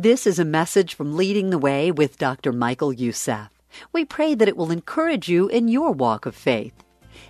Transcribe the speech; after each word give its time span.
This 0.00 0.28
is 0.28 0.38
a 0.38 0.44
message 0.44 0.94
from 0.94 1.16
Leading 1.16 1.50
the 1.50 1.58
Way 1.58 1.90
with 1.90 2.18
Dr. 2.18 2.52
Michael 2.52 2.92
Youssef. 2.92 3.48
We 3.92 4.04
pray 4.04 4.36
that 4.36 4.46
it 4.46 4.56
will 4.56 4.70
encourage 4.70 5.28
you 5.28 5.48
in 5.48 5.66
your 5.66 5.90
walk 5.90 6.24
of 6.24 6.36
faith. 6.36 6.72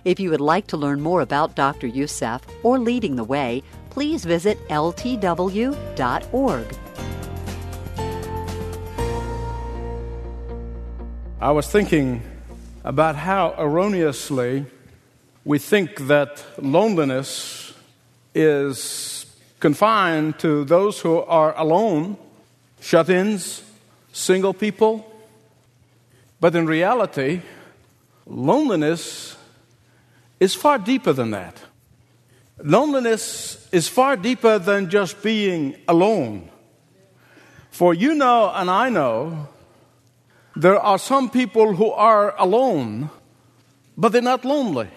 If 0.05 0.19
you 0.19 0.29
would 0.29 0.39
like 0.39 0.67
to 0.67 0.77
learn 0.77 1.01
more 1.01 1.21
about 1.21 1.55
Dr. 1.55 1.87
Youssef 1.87 2.43
or 2.61 2.77
Leading 2.77 3.15
the 3.15 3.23
Way, 3.23 3.63
please 3.89 4.23
visit 4.23 4.59
ltw.org. 4.67 5.75
I 11.41 11.51
was 11.51 11.67
thinking 11.71 12.21
about 12.83 13.15
how 13.15 13.55
erroneously 13.57 14.67
we 15.43 15.57
think 15.57 16.05
that 16.05 16.45
loneliness 16.61 17.73
is 18.35 19.25
confined 19.59 20.37
to 20.37 20.65
those 20.65 20.99
who 20.99 21.17
are 21.21 21.57
alone, 21.57 22.15
shut 22.79 23.09
ins, 23.09 23.63
single 24.11 24.53
people. 24.53 25.05
But 26.39 26.55
in 26.55 26.65
reality, 26.65 27.41
loneliness 28.25 29.35
is 30.39 30.55
far 30.55 30.77
deeper 30.77 31.13
than 31.13 31.31
that. 31.31 31.57
Loneliness 32.61 33.67
is 33.71 33.87
far 33.87 34.15
deeper 34.17 34.59
than 34.59 34.89
just 34.89 35.21
being 35.21 35.75
alone. 35.87 36.49
For 37.71 37.93
you 37.93 38.15
know, 38.15 38.51
and 38.53 38.69
I 38.69 38.89
know, 38.89 39.47
there 40.55 40.79
are 40.79 40.99
some 40.99 41.29
people 41.29 41.75
who 41.75 41.91
are 41.91 42.35
alone, 42.37 43.09
but 43.97 44.11
they're 44.11 44.21
not 44.21 44.43
lonely. 44.43 44.89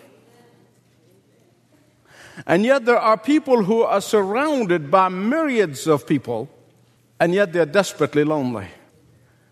And 2.47 2.65
yet, 2.65 2.85
there 2.85 2.99
are 2.99 3.17
people 3.17 3.63
who 3.63 3.83
are 3.83 4.01
surrounded 4.01 4.91
by 4.91 5.09
myriads 5.09 5.87
of 5.87 6.07
people, 6.07 6.49
and 7.23 7.33
yet 7.33 7.53
they're 7.53 7.65
desperately 7.65 8.25
lonely. 8.25 8.67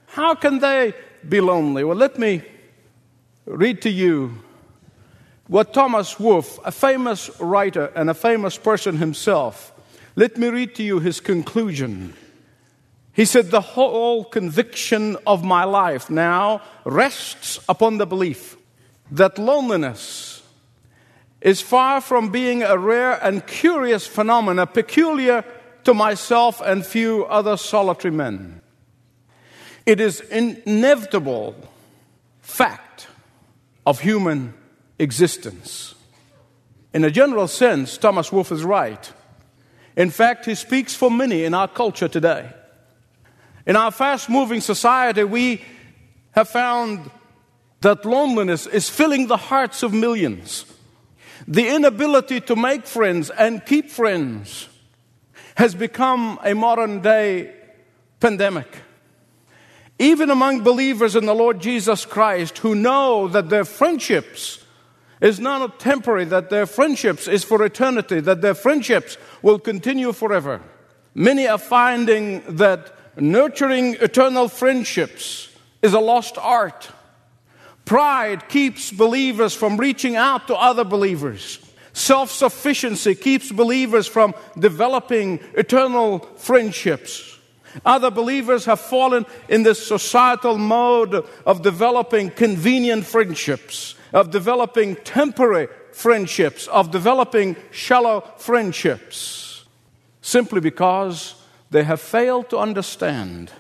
How 0.07 0.35
can 0.35 0.59
they 0.59 0.93
be 1.29 1.41
lonely? 1.41 1.85
Well, 1.85 1.97
let 1.97 2.19
me 2.19 2.43
read 3.47 3.81
to 3.83 3.89
you 3.89 4.43
what 5.47 5.73
Thomas 5.73 6.19
Wolfe, 6.19 6.59
a 6.65 6.73
famous 6.73 7.31
writer 7.39 7.93
and 7.95 8.11
a 8.11 8.15
famous 8.15 8.57
person 8.59 8.97
himself, 8.97 9.73
let 10.17 10.37
me 10.37 10.49
read 10.49 10.75
to 10.75 10.83
you 10.83 10.99
his 10.99 11.21
conclusion. 11.21 12.15
He 13.13 13.25
said, 13.25 13.53
The 13.53 13.61
whole 13.61 14.25
conviction 14.25 15.17
of 15.25 15.45
my 15.45 15.63
life 15.63 16.11
now 16.11 16.63
rests 16.85 17.61
upon 17.69 17.99
the 17.99 18.07
belief 18.07 18.57
that 19.13 19.39
loneliness 19.39 20.43
is 21.41 21.61
far 21.61 22.01
from 22.01 22.33
being 22.33 22.65
a 22.65 22.77
rare 22.77 23.13
and 23.25 23.47
curious 23.47 24.09
phenomenon 24.09 24.67
peculiar 24.67 25.45
to 25.85 25.95
myself 25.95 26.61
and 26.61 26.85
few 26.85 27.25
other 27.27 27.57
solitary 27.57 28.13
men. 28.13 28.61
It 29.87 30.01
is 30.01 30.21
inevitable 30.21 31.55
fact 32.41 33.09
of 33.87 34.01
human 34.01 34.55
existence. 34.99 35.95
In 36.93 37.05
a 37.05 37.11
general 37.11 37.49
sense, 37.49 37.97
Thomas 37.99 38.33
Wolfe 38.33 38.53
is 38.53 38.65
right. 38.65 39.13
In 39.97 40.11
fact, 40.11 40.47
he 40.47 40.55
speaks 40.55 40.95
for 40.95 41.11
many 41.11 41.45
in 41.45 41.55
our 41.55 41.69
culture 41.69 42.09
today. 42.09 42.53
In 43.67 43.77
our 43.77 43.91
fast 43.91 44.29
moving 44.29 44.61
society, 44.61 45.25
we 45.25 45.63
have 46.33 46.49
found 46.49 47.11
that 47.81 48.05
loneliness 48.05 48.67
is 48.67 48.89
filling 48.89 49.27
the 49.27 49.37
hearts 49.37 49.83
of 49.83 49.93
millions. 49.93 50.65
The 51.49 51.69
inability 51.75 52.41
to 52.43 52.57
make 52.57 52.87
friends 52.87 53.31
and 53.31 53.65
keep 53.65 53.91
friends 53.91 54.69
has 55.57 55.75
become 55.75 56.39
a 56.45 56.55
modern 56.55 57.01
day 57.01 57.55
pandemic. 58.21 58.69
Even 59.99 60.31
among 60.31 60.63
believers 60.63 61.15
in 61.15 61.27
the 61.27 61.35
Lord 61.35 61.61
Jesus 61.61 62.07
Christ 62.07 62.59
who 62.59 62.75
know 62.75 63.29
that 63.29 63.51
their 63.51 63.65
friendships 63.65 64.65
is 65.21 65.39
not 65.39 65.79
temporary, 65.79 66.25
that 66.25 66.49
their 66.49 66.67
friendships 66.67 67.29
is 67.29 67.45
for 67.45 67.63
eternity, 67.63 68.21
that 68.21 68.41
their 68.41 68.55
friendships 68.55 69.19
will 69.43 69.59
continue 69.59 70.13
forever. 70.13 70.63
Many 71.15 71.47
are 71.47 71.59
finding 71.59 72.57
that 72.57 72.95
nurturing 73.21 73.95
eternal 74.01 74.49
friendships 74.49 75.49
is 75.83 75.93
a 75.93 76.01
lost 76.01 76.39
art. 76.39 76.89
Pride 77.85 78.49
keeps 78.49 78.91
believers 78.91 79.55
from 79.55 79.77
reaching 79.77 80.17
out 80.17 80.47
to 80.47 80.55
other 80.55 80.85
believers. 80.85 81.59
Self 81.93 82.31
sufficiency 82.31 83.15
keeps 83.15 83.51
believers 83.51 84.07
from 84.07 84.35
developing 84.59 85.41
eternal 85.55 86.21
friendships. 86.37 87.39
Other 87.85 88.11
believers 88.11 88.65
have 88.65 88.81
fallen 88.81 89.27
in 89.49 89.63
this 89.63 89.85
societal 89.87 90.59
mode 90.59 91.25
of 91.47 91.63
developing 91.63 92.31
convenient 92.31 93.07
friendships, 93.07 93.95
of 94.13 94.31
developing 94.31 94.97
temporary 94.97 95.69
friendships, 95.93 96.67
of 96.69 96.91
developing 96.91 97.57
shallow 97.71 98.23
friendships, 98.39 99.65
simply 100.21 100.61
because 100.61 101.35
they 101.71 101.85
have 101.85 102.01
failed 102.01 102.51
to 102.51 102.59
understand 102.59 103.53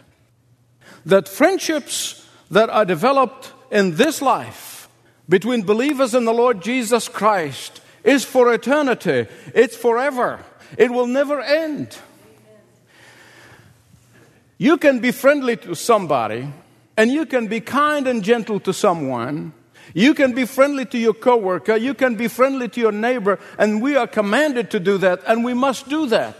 that 1.06 1.28
friendships 1.28 2.26
that 2.50 2.68
are 2.68 2.84
developed 2.84 3.52
in 3.70 3.94
this 3.94 4.20
life 4.20 4.88
between 5.28 5.62
believers 5.62 6.14
in 6.14 6.24
the 6.24 6.32
Lord 6.34 6.60
Jesus 6.60 7.08
Christ 7.08 7.79
is 8.04 8.24
for 8.24 8.52
eternity, 8.52 9.26
it's 9.54 9.76
forever, 9.76 10.40
it 10.76 10.90
will 10.90 11.06
never 11.06 11.40
end. 11.40 11.98
You 14.58 14.76
can 14.76 15.00
be 15.00 15.10
friendly 15.10 15.56
to 15.58 15.74
somebody, 15.74 16.48
and 16.96 17.10
you 17.10 17.24
can 17.26 17.46
be 17.46 17.60
kind 17.60 18.06
and 18.06 18.22
gentle 18.22 18.60
to 18.60 18.72
someone. 18.72 19.52
You 19.94 20.14
can 20.14 20.34
be 20.34 20.44
friendly 20.44 20.84
to 20.86 20.98
your 20.98 21.14
coworker, 21.14 21.76
you 21.76 21.94
can 21.94 22.14
be 22.14 22.28
friendly 22.28 22.68
to 22.68 22.80
your 22.80 22.92
neighbor, 22.92 23.38
and 23.58 23.82
we 23.82 23.96
are 23.96 24.06
commanded 24.06 24.70
to 24.72 24.80
do 24.80 24.98
that, 24.98 25.22
and 25.26 25.44
we 25.44 25.54
must 25.54 25.88
do 25.88 26.06
that. 26.06 26.36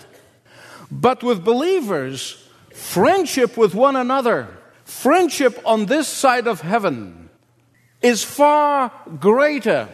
But 0.91 1.22
with 1.22 1.44
believers, 1.44 2.47
friendship 2.75 3.56
with 3.56 3.75
one 3.75 3.97
another, 3.97 4.48
friendship 4.84 5.60
on 5.65 5.87
this 5.87 6.06
side 6.06 6.47
of 6.47 6.60
heaven, 6.60 7.31
is 8.03 8.22
far 8.22 8.92
greater 9.19 9.88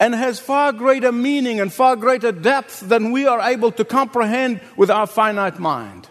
and 0.00 0.14
has 0.14 0.40
far 0.40 0.72
greater 0.72 1.12
meaning 1.12 1.60
and 1.60 1.72
far 1.72 1.96
greater 1.96 2.32
depth 2.32 2.80
than 2.80 3.12
we 3.12 3.26
are 3.26 3.40
able 3.40 3.70
to 3.72 3.84
comprehend 3.84 4.60
with 4.76 4.90
our 4.90 5.06
finite 5.06 5.58
mind. 5.58 6.08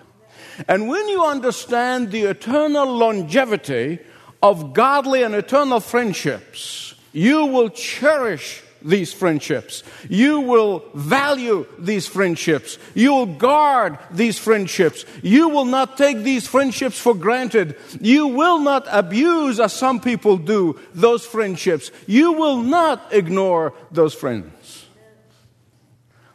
And 0.68 0.88
when 0.88 1.08
you 1.10 1.26
understand 1.26 2.12
the 2.12 2.24
eternal 2.24 2.86
longevity 2.86 4.00
of 4.42 4.74
godly 4.74 5.24
and 5.24 5.34
eternal 5.36 5.80
friendships, 5.80 6.96
you 7.12 7.46
will 7.46 7.70
cherish 7.70 8.62
these 8.84 9.14
friendships. 9.14 9.84
You 10.10 10.42
will 10.42 10.84
value 10.94 11.66
these 11.80 12.08
friendships. 12.08 12.78
You 12.94 13.14
will 13.14 13.26
guard 13.26 13.98
these 14.12 14.38
friendships. 14.38 15.06
You 15.22 15.50
will 15.50 15.66
not 15.66 15.98
take 15.98 16.20
these 16.20 16.48
friendships 16.48 17.00
for 17.00 17.16
granted. 17.16 17.76
You 18.02 18.28
will 18.28 18.60
not 18.60 18.86
abuse, 18.90 19.60
as 19.60 19.74
some 19.74 20.00
people 20.00 20.38
do, 20.38 20.80
those 20.94 21.26
friendships. 21.26 21.92
You 22.08 22.34
will 22.34 22.58
not 22.58 23.08
ignore 23.12 23.74
those 23.92 24.14
friends. 24.14 24.86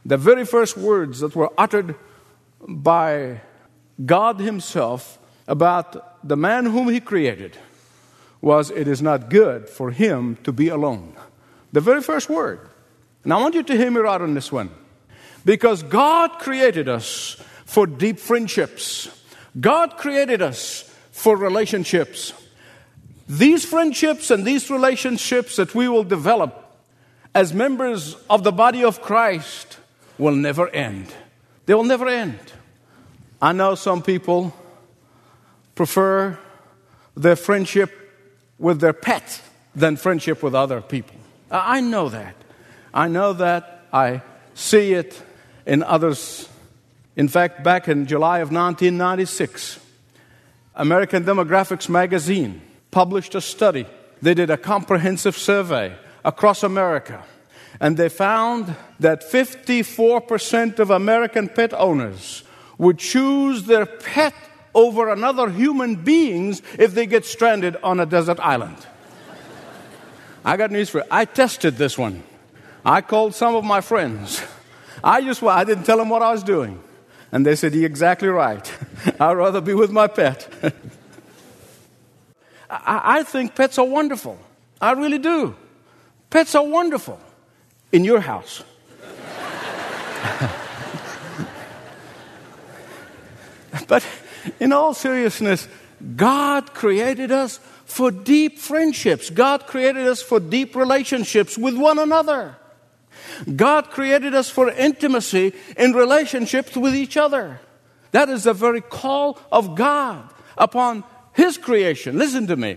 The 0.05 0.17
very 0.17 0.45
first 0.45 0.77
words 0.77 1.21
that 1.21 1.37
were 1.37 1.53
uttered 1.59 1.95
by 2.67 3.43
God 4.05 4.41
Himself 4.41 5.19
about 5.47 6.27
the 6.27 6.37
man 6.37 6.67
whom 6.67 6.89
He 6.89 7.01
created 7.01 7.59
was, 8.41 8.71
It 8.71 8.89
is 8.89 9.03
not 9.03 9.31
good 9.31 9.69
for 9.69 9.91
him 9.91 10.37
to 10.45 10.53
be 10.53 10.69
alone. 10.69 11.15
The 11.73 11.81
very 11.81 12.03
first 12.03 12.29
word. 12.29 12.61
And 13.25 13.33
I 13.33 13.37
want 13.39 13.55
you 13.55 13.63
to 13.63 13.77
hear 13.77 13.91
me 13.91 14.01
right 14.01 14.21
on 14.21 14.35
this 14.35 14.51
one. 14.51 14.71
Because 15.45 15.83
God 15.83 16.39
created 16.39 16.89
us 16.89 17.37
for 17.65 17.87
deep 17.87 18.19
friendships, 18.19 19.09
God 19.59 19.97
created 19.97 20.43
us 20.43 20.83
for 21.13 21.37
relationships. 21.37 22.33
These 23.29 23.65
friendships 23.65 24.31
and 24.31 24.45
these 24.45 24.71
relationships 24.71 25.57
that 25.57 25.75
we 25.75 25.89
will 25.89 26.05
develop 26.05 26.65
as 27.35 27.53
members 27.53 28.17
of 28.31 28.43
the 28.43 28.53
body 28.53 28.83
of 28.85 29.03
Christ 29.03 29.79
will 30.17 30.35
never 30.35 30.69
end. 30.69 31.13
They 31.67 31.75
will 31.75 31.85
never 31.85 32.09
end. 32.09 32.39
I 33.41 33.53
know 33.53 33.75
some 33.75 34.03
people 34.03 34.55
prefer 35.75 36.39
their 37.17 37.37
friendship 37.37 37.93
with 38.59 38.81
their 38.81 38.93
pet 38.93 39.43
than 39.75 39.97
friendship 39.97 40.43
with 40.43 40.55
other 40.55 40.81
people. 40.81 41.18
I 41.51 41.81
know 41.81 42.09
that. 42.09 42.35
I 42.93 43.09
know 43.09 43.33
that. 43.35 43.87
I 43.93 44.23
see 44.55 44.93
it 44.93 45.21
in 45.67 45.83
others. 45.83 46.49
In 47.17 47.29
fact, 47.29 47.65
back 47.65 47.89
in 47.89 48.07
July 48.07 48.39
of 48.39 48.53
1996, 48.53 49.81
American 50.75 51.25
Demographics 51.25 51.89
magazine 51.89 52.61
published 52.91 53.35
a 53.35 53.41
study. 53.41 53.87
They 54.23 54.35
did 54.35 54.51
a 54.51 54.57
comprehensive 54.57 55.37
survey 55.37 55.97
across 56.25 56.63
America, 56.63 57.25
and 57.81 57.97
they 57.97 58.09
found 58.09 58.75
that 59.01 59.23
54% 59.23 60.79
of 60.79 60.91
American 60.91 61.49
pet 61.49 61.73
owners 61.75 62.45
would 62.77 62.99
choose 62.99 63.65
their 63.65 63.87
pet 63.87 64.35
over 64.75 65.09
another 65.09 65.51
human 65.51 65.97
beings 65.97 66.63
if 66.79 66.95
they 66.95 67.07
get 67.07 67.25
stranded 67.25 67.77
on 67.83 67.99
a 67.99 68.07
desert 68.07 68.39
island. 68.41 68.77
I 70.45 70.57
got 70.57 70.71
news 70.71 70.91
for 70.91 70.99
you. 70.99 71.05
I 71.11 71.25
tested 71.25 71.77
this 71.77 71.99
one. 71.99 72.23
I 72.85 73.01
called 73.01 73.35
some 73.35 73.55
of 73.55 73.65
my 73.65 73.81
friends. 73.81 74.43
I 75.03 75.23
just 75.23 75.43
I 75.43 75.65
didn't 75.65 75.85
tell 75.85 75.99
them 75.99 76.09
what 76.09 76.23
I 76.23 76.33
was 76.33 76.43
doing. 76.43 76.83
And 77.31 77.45
they 77.45 77.57
said, 77.57 77.75
You're 77.75 77.87
exactly 77.87 78.29
right. 78.29 78.73
I'd 79.21 79.33
rather 79.33 79.61
be 79.61 79.75
with 79.75 79.91
my 79.91 80.07
pet. 80.07 80.49
I, 82.71 83.19
I 83.19 83.23
think 83.23 83.55
pets 83.55 83.79
are 83.79 83.87
wonderful. 83.87 84.39
I 84.81 84.93
really 84.93 85.19
do. 85.19 85.57
Pets 86.31 86.55
are 86.55 86.65
wonderful 86.65 87.21
in 87.93 88.05
your 88.05 88.21
house. 88.21 88.63
but 93.89 94.07
in 94.61 94.73
all 94.73 94.95
seriousness, 94.95 95.67
God 96.17 96.73
created 96.75 97.33
us 97.33 97.59
for 97.89 98.11
deep 98.11 98.59
friendships. 98.59 99.31
God 99.31 99.67
created 99.67 100.07
us 100.07 100.21
for 100.21 100.39
deep 100.39 100.77
relationships 100.77 101.57
with 101.57 101.77
one 101.77 101.99
another. 101.99 102.55
God 103.57 103.91
created 103.91 104.35
us 104.35 104.51
for 104.51 104.69
intimacy 104.71 105.55
in 105.77 105.93
relationships 105.93 106.77
with 106.77 106.95
each 106.95 107.17
other. 107.17 107.61
That 108.13 108.29
is 108.29 108.45
the 108.45 108.53
very 108.53 108.83
call 108.83 109.39
of 109.51 109.75
God 109.75 110.31
upon 110.57 111.03
His 111.33 111.57
creation. 111.57 112.19
Listen 112.19 112.47
to 112.49 112.57
me. 112.57 112.77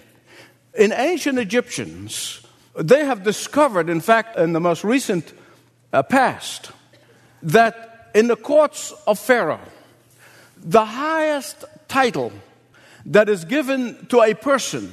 In 0.75 0.93
ancient 0.93 1.37
Egyptians, 1.37 2.41
they 2.73 3.03
have 3.05 3.23
discovered, 3.23 3.89
in 3.89 3.99
fact, 3.99 4.37
in 4.37 4.53
the 4.53 4.61
most 4.61 4.85
recent 4.85 5.33
uh, 5.91 6.03
past, 6.03 6.71
that 7.43 8.09
in 8.15 8.27
the 8.27 8.37
courts 8.37 8.93
of 9.05 9.19
Pharaoh, 9.19 9.59
the 10.57 10.85
highest 10.85 11.65
title 11.89 12.31
that 13.05 13.29
is 13.29 13.45
given 13.45 14.05
to 14.07 14.21
a 14.21 14.33
person 14.33 14.91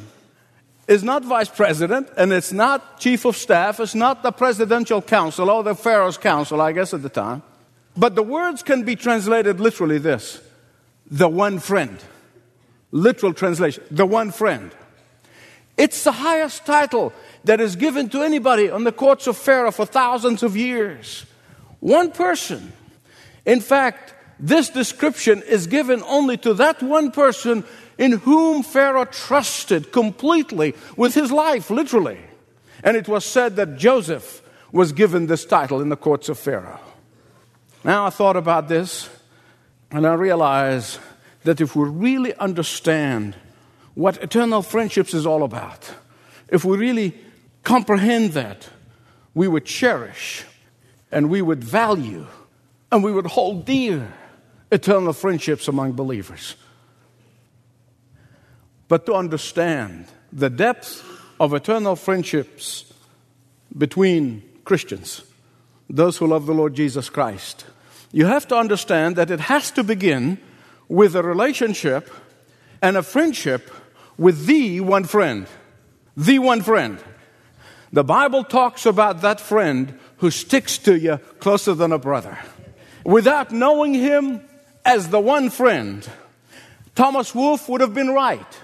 is 0.87 1.05
not 1.05 1.25
vice 1.25 1.51
president 1.51 2.09
and 2.17 2.33
it's 2.33 2.53
not 2.53 2.99
chief 2.99 3.25
of 3.25 3.37
staff, 3.37 3.79
it's 3.79 3.95
not 3.95 4.23
the 4.23 4.33
presidential 4.33 5.03
council 5.03 5.51
or 5.51 5.63
the 5.63 5.75
Pharaoh's 5.75 6.17
council, 6.17 6.61
I 6.61 6.73
guess, 6.73 6.95
at 6.95 7.03
the 7.03 7.11
time. 7.11 7.43
But 7.97 8.15
the 8.15 8.23
words 8.23 8.63
can 8.63 8.85
be 8.85 8.97
translated 8.97 9.61
literally 9.61 9.99
this 9.99 10.41
the 11.11 11.29
one 11.29 11.59
friend. 11.59 11.99
Literal 12.91 13.35
translation, 13.35 13.85
the 13.91 14.07
one 14.07 14.31
friend. 14.31 14.71
It's 15.77 16.05
the 16.05 16.13
highest 16.13 16.65
title 16.65 17.13
that 17.45 17.61
is 17.61 17.77
given 17.77 18.09
to 18.11 18.23
anybody 18.23 18.71
on 18.71 18.85
the 18.85 18.93
courts 18.93 19.27
of 19.27 19.37
Pharaoh 19.37 19.71
for 19.71 19.85
thousands 19.85 20.43
of 20.43 20.57
years. 20.57 21.27
One 21.81 22.11
person. 22.11 22.73
In 23.45 23.61
fact, 23.61 24.15
this 24.41 24.71
description 24.71 25.43
is 25.43 25.67
given 25.67 26.03
only 26.03 26.37
to 26.39 26.55
that 26.55 26.83
one 26.83 27.11
person 27.11 27.65
in 27.99 28.13
whom 28.13 28.63
Pharaoh 28.63 29.05
trusted 29.05 29.93
completely 29.93 30.75
with 30.97 31.15
his 31.15 31.33
life, 31.33 31.69
literally. 31.69 32.21
And 32.85 32.97
it 32.97 33.09
was 33.09 33.25
said 33.25 33.57
that 33.57 33.77
Joseph 33.77 34.41
was 34.71 34.93
given 34.93 35.27
this 35.27 35.45
title 35.45 35.81
in 35.81 35.89
the 35.89 35.97
courts 35.97 36.29
of 36.29 36.39
Pharaoh. 36.39 36.81
Now 37.85 38.07
I 38.07 38.11
thought 38.11 38.37
about 38.37 38.69
this 38.69 39.11
and 39.91 40.07
I 40.07 40.15
realized 40.15 40.99
that 41.45 41.61
if 41.61 41.75
we 41.75 41.89
really 41.89 42.35
understand 42.35 43.35
what 43.95 44.23
eternal 44.23 44.63
friendships 44.63 45.15
is 45.15 45.27
all 45.27 45.43
about, 45.43 45.91
if 46.49 46.65
we 46.65 46.77
really 46.77 47.19
comprehend 47.65 48.33
that, 48.33 48.69
we 49.35 49.49
would 49.49 49.65
cherish 49.65 50.45
and 51.11 51.31
we 51.31 51.43
would 51.43 51.65
value 51.65 52.27
and 52.93 53.03
we 53.03 53.13
would 53.13 53.27
hold 53.27 53.65
dear 53.65 54.13
eternal 54.71 55.13
friendships 55.13 55.69
among 55.69 55.93
believers. 55.93 56.55
But 58.89 59.05
to 59.07 59.15
understand 59.15 60.07
the 60.33 60.51
depth 60.51 61.05
of 61.39 61.53
eternal 61.53 61.95
friendships 61.95 62.93
between 63.77 64.43
Christians, 64.65 65.23
those 65.89 66.17
who 66.17 66.27
love 66.27 66.47
the 66.47 66.55
Lord 66.55 66.75
Jesus 66.75 67.11
Christ, 67.11 67.67
you 68.13 68.27
have 68.27 68.49
to 68.49 68.57
understand 68.57 69.17
that 69.17 69.31
it 69.31 69.41
has 69.41 69.71
to 69.73 69.85
begin 69.85 70.39
with 70.89 71.15
a 71.15 71.23
relationship 71.23 72.11
and 72.81 72.97
a 72.97 73.03
friendship 73.03 73.71
with 74.17 74.47
the 74.47 74.81
one 74.81 75.05
friend. 75.05 75.47
The 76.17 76.39
one 76.39 76.63
friend. 76.63 76.99
The 77.93 78.05
Bible 78.05 78.45
talks 78.45 78.87
about 78.87 79.21
that 79.21 79.41
friend 79.41 79.99
who 80.19 80.31
sticks 80.31 80.79
to 80.79 80.99
you 80.99 81.19
closer 81.39 81.75
than 81.75 81.93
a 81.93 81.99
brother. 81.99 82.39
Without 83.05 83.53
knowing 83.53 83.95
him 83.95 84.41
as 84.85 85.11
the 85.11 85.21
one 85.21 85.51
friend, 85.51 86.09
Thomas 86.95 87.35
Wolfe 87.35 87.69
would 87.69 87.81
have 87.81 87.95
been 87.95 88.09
right 88.09 88.59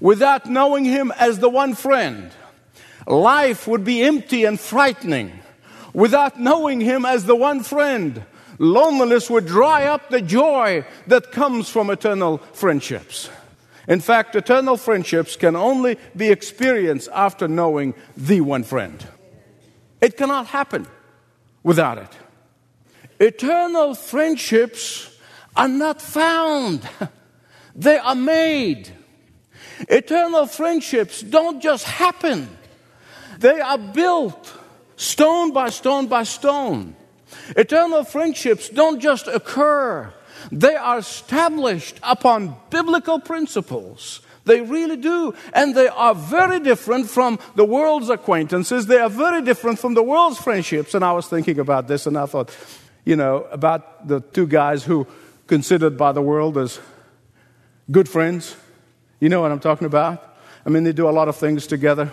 without 0.00 0.46
knowing 0.46 0.84
Him 0.84 1.12
as 1.18 1.38
the 1.38 1.48
one 1.48 1.74
friend. 1.74 2.30
Life 3.06 3.66
would 3.66 3.84
be 3.84 4.02
empty 4.02 4.44
and 4.44 4.58
frightening 4.58 5.32
without 5.92 6.40
knowing 6.40 6.80
Him 6.80 7.04
as 7.04 7.24
the 7.24 7.36
one 7.36 7.62
friend. 7.62 8.24
Loneliness 8.58 9.28
would 9.30 9.46
dry 9.46 9.84
up 9.84 10.10
the 10.10 10.20
joy 10.20 10.84
that 11.06 11.32
comes 11.32 11.68
from 11.68 11.90
eternal 11.90 12.38
friendships. 12.52 13.28
In 13.86 14.00
fact, 14.00 14.34
eternal 14.34 14.76
friendships 14.76 15.36
can 15.36 15.56
only 15.56 15.98
be 16.16 16.30
experienced 16.30 17.08
after 17.12 17.48
knowing 17.48 17.94
the 18.16 18.40
one 18.40 18.62
friend. 18.62 19.06
It 20.00 20.16
cannot 20.16 20.46
happen 20.46 20.86
without 21.62 21.98
it. 21.98 22.10
Eternal 23.20 23.94
friendships 23.94 25.10
are 25.56 25.68
not 25.68 26.00
found, 26.00 26.88
they 27.74 27.98
are 27.98 28.14
made. 28.14 28.90
Eternal 29.88 30.46
friendships 30.46 31.22
don't 31.22 31.62
just 31.62 31.84
happen, 31.84 32.48
they 33.38 33.60
are 33.60 33.78
built 33.78 34.56
stone 34.96 35.52
by 35.52 35.70
stone 35.70 36.06
by 36.06 36.22
stone. 36.22 36.94
Eternal 37.56 38.04
friendships 38.04 38.68
don't 38.68 39.00
just 39.00 39.26
occur, 39.26 40.12
they 40.50 40.74
are 40.76 40.98
established 40.98 41.98
upon 42.02 42.56
biblical 42.70 43.18
principles. 43.18 44.20
They 44.44 44.60
really 44.60 44.96
do. 44.96 45.34
And 45.52 45.74
they 45.74 45.88
are 45.88 46.14
very 46.14 46.60
different 46.60 47.08
from 47.08 47.38
the 47.54 47.64
world's 47.64 48.10
acquaintances. 48.10 48.86
They 48.86 48.98
are 48.98 49.08
very 49.08 49.42
different 49.42 49.78
from 49.78 49.94
the 49.94 50.02
world's 50.02 50.38
friendships. 50.38 50.94
And 50.94 51.04
I 51.04 51.12
was 51.12 51.26
thinking 51.28 51.58
about 51.58 51.88
this 51.88 52.06
and 52.06 52.18
I 52.18 52.26
thought, 52.26 52.54
you 53.04 53.16
know, 53.16 53.46
about 53.50 54.06
the 54.06 54.20
two 54.20 54.46
guys 54.46 54.84
who 54.84 55.06
considered 55.46 55.96
by 55.96 56.12
the 56.12 56.22
world 56.22 56.58
as 56.58 56.78
good 57.90 58.08
friends. 58.08 58.56
You 59.24 59.30
know 59.30 59.40
what 59.40 59.52
I'm 59.52 59.58
talking 59.58 59.86
about? 59.86 60.36
I 60.66 60.68
mean, 60.68 60.84
they 60.84 60.92
do 60.92 61.08
a 61.08 61.10
lot 61.10 61.28
of 61.28 61.36
things 61.36 61.66
together. 61.66 62.12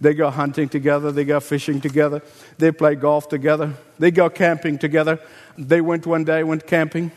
They 0.00 0.12
go 0.12 0.28
hunting 0.28 0.68
together, 0.68 1.12
they 1.12 1.22
go 1.24 1.38
fishing 1.38 1.80
together, 1.80 2.20
they 2.58 2.72
play 2.72 2.96
golf 2.96 3.28
together, 3.28 3.74
they 4.00 4.10
go 4.10 4.28
camping 4.28 4.76
together. 4.76 5.20
They 5.56 5.80
went 5.80 6.04
one 6.04 6.24
day, 6.24 6.42
went 6.42 6.66
camping, 6.66 7.12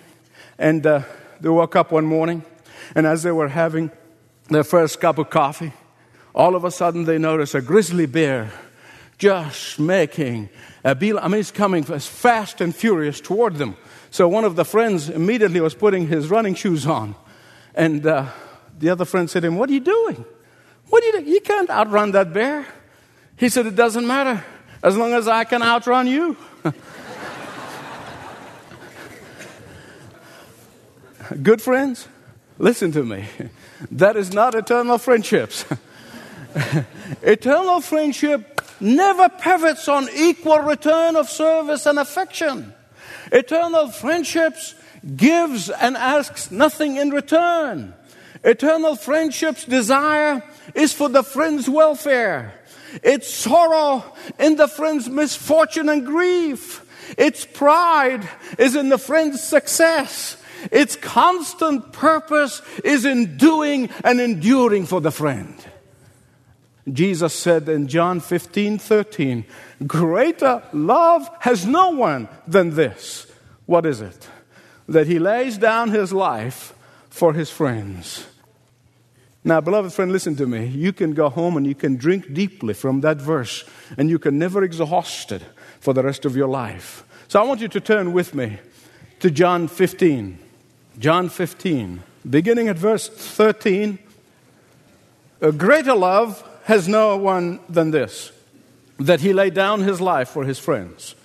and 0.60 0.86
uh, 0.86 1.02
they 1.40 1.50
woke 1.50 1.76
up 1.76 1.92
one 1.92 2.06
morning, 2.06 2.44
and 2.94 3.08
as 3.08 3.24
they 3.24 3.32
were 3.32 3.48
having 3.48 3.90
their 4.52 4.64
first 4.64 5.02
cup 5.02 5.18
of 5.18 5.32
coffee, 5.32 5.74
all 6.36 6.56
of 6.56 6.64
a 6.64 6.70
sudden 6.70 7.06
they 7.06 7.18
notice 7.18 7.56
a 7.56 7.64
grizzly 7.64 8.06
bear 8.06 8.52
just 9.18 9.80
making 9.80 10.50
a 10.84 10.94
beeline. 10.94 11.24
I 11.26 11.28
mean, 11.30 11.38
he's 11.38 11.50
coming 11.50 11.84
as 11.92 12.06
fast 12.06 12.62
and 12.62 12.76
furious 12.76 13.20
toward 13.20 13.56
them. 13.56 13.76
So 14.12 14.28
one 14.28 14.44
of 14.44 14.56
the 14.56 14.66
friends 14.66 15.10
immediately 15.10 15.62
was 15.62 15.74
putting 15.74 16.06
his 16.06 16.30
running 16.30 16.54
shoes 16.54 16.86
on, 16.86 17.16
and 17.74 18.06
uh, 18.06 18.28
the 18.82 18.90
other 18.90 19.06
friend 19.06 19.30
said 19.30 19.44
to 19.44 19.48
him, 19.48 19.56
What 19.58 19.70
are 19.70 19.74
you 19.74 19.80
doing? 19.80 20.26
What 20.90 21.04
are 21.04 21.06
you 21.06 21.12
doing? 21.14 21.28
You 21.28 21.40
can't 21.40 21.70
outrun 21.70 22.12
that 22.12 22.34
bear. 22.34 22.66
He 23.38 23.48
said, 23.48 23.68
It 23.68 23.76
doesn't 23.76 24.06
matter 24.06 24.44
as 24.84 24.98
long 24.98 25.14
as 25.14 25.28
I 25.28 25.44
can 25.44 25.62
outrun 25.62 26.08
you. 26.08 26.36
Good 31.42 31.62
friends, 31.62 32.08
listen 32.58 32.92
to 32.92 33.06
me. 33.06 33.26
That 33.92 34.18
is 34.18 34.34
not 34.34 34.56
eternal 34.56 34.98
friendships. 34.98 35.64
eternal 37.22 37.80
friendship 37.82 38.62
never 38.82 39.30
pivots 39.30 39.88
on 39.88 40.10
equal 40.14 40.60
return 40.60 41.16
of 41.16 41.30
service 41.30 41.86
and 41.86 42.00
affection. 42.00 42.74
Eternal 43.32 43.90
friendships 43.90 44.76
gives 45.16 45.70
and 45.70 45.96
asks 45.96 46.52
nothing 46.52 46.98
in 46.98 47.12
return. 47.12 47.94
Eternal 48.44 48.96
friendship's 48.96 49.66
desire 49.66 50.44
is 50.74 50.94
for 50.94 51.10
the 51.10 51.24
friend's 51.24 51.70
welfare. 51.70 52.54
Its 53.04 53.32
sorrow 53.32 54.04
in 54.40 54.56
the 54.56 54.68
friend's 54.68 55.10
misfortune 55.10 55.90
and 55.90 56.06
grief. 56.06 56.86
Its 57.18 57.46
pride 57.46 58.28
is 58.58 58.76
in 58.76 58.90
the 58.90 58.98
friend's 58.98 59.42
success. 59.42 60.38
Its 60.72 60.96
constant 60.96 61.94
purpose 61.94 62.62
is 62.84 63.06
in 63.06 63.38
doing 63.38 63.90
and 64.04 64.20
enduring 64.20 64.86
for 64.86 65.02
the 65.02 65.12
friend. 65.12 65.56
Jesus 66.92 67.34
said 67.34 67.70
in 67.70 67.88
John 67.88 68.20
15 68.20 68.80
13, 68.80 69.46
Greater 69.86 70.64
love 70.74 71.30
has 71.40 71.66
no 71.66 71.90
one 71.90 72.28
than 72.48 72.72
this. 72.72 73.28
What 73.66 73.86
is 73.86 74.02
it? 74.02 74.28
That 74.88 75.08
he 75.08 75.20
lays 75.20 75.58
down 75.58 75.92
his 75.92 76.12
life 76.12 76.74
for 77.10 77.34
his 77.34 77.50
friends. 77.50 78.26
Now, 79.44 79.60
beloved 79.60 79.92
friend, 79.92 80.12
listen 80.12 80.36
to 80.36 80.46
me. 80.46 80.68
You 80.68 80.94
can 80.94 81.14
go 81.14 81.30
home 81.30 81.58
and 81.58 81.66
you 81.66 81.74
can 81.74 81.96
drink 81.96 82.34
deeply 82.34 82.76
from 82.76 83.02
that 83.02 83.18
verse, 83.18 83.64
and 83.98 84.10
you 84.10 84.20
can 84.20 84.38
never 84.38 84.64
exhaust 84.64 85.32
it 85.32 85.42
for 85.80 85.94
the 85.94 86.04
rest 86.04 86.26
of 86.26 86.36
your 86.36 86.48
life. 86.48 87.04
So 87.28 87.42
I 87.42 87.44
want 87.44 87.60
you 87.60 87.68
to 87.70 87.80
turn 87.80 88.14
with 88.14 88.36
me 88.36 88.60
to 89.20 89.32
John 89.32 89.68
15. 89.68 90.38
John 91.00 91.30
15, 91.30 92.04
beginning 92.30 92.68
at 92.68 92.78
verse 92.78 93.08
13. 93.10 93.98
A 95.42 95.52
greater 95.52 95.96
love 95.96 96.48
has 96.66 96.88
no 96.88 97.18
one 97.18 97.60
than 97.68 97.90
this, 97.90 98.32
that 99.00 99.22
he 99.22 99.34
laid 99.34 99.56
down 99.56 99.82
his 99.82 100.00
life 100.00 100.30
for 100.30 100.44
his 100.44 100.60
friends. 100.60 101.16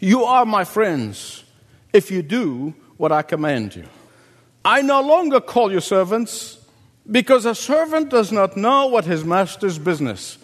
You 0.00 0.24
are 0.24 0.44
my 0.44 0.64
friends 0.64 1.44
if 1.92 2.10
you 2.10 2.22
do 2.22 2.74
what 2.96 3.12
I 3.12 3.22
command 3.22 3.76
you. 3.76 3.84
I 4.64 4.82
no 4.82 5.00
longer 5.00 5.40
call 5.40 5.70
you 5.70 5.80
servants 5.80 6.58
because 7.10 7.44
a 7.44 7.54
servant 7.54 8.08
does 8.08 8.32
not 8.32 8.56
know 8.56 8.86
what 8.86 9.04
his 9.04 9.24
master's 9.24 9.78
business. 9.78 10.38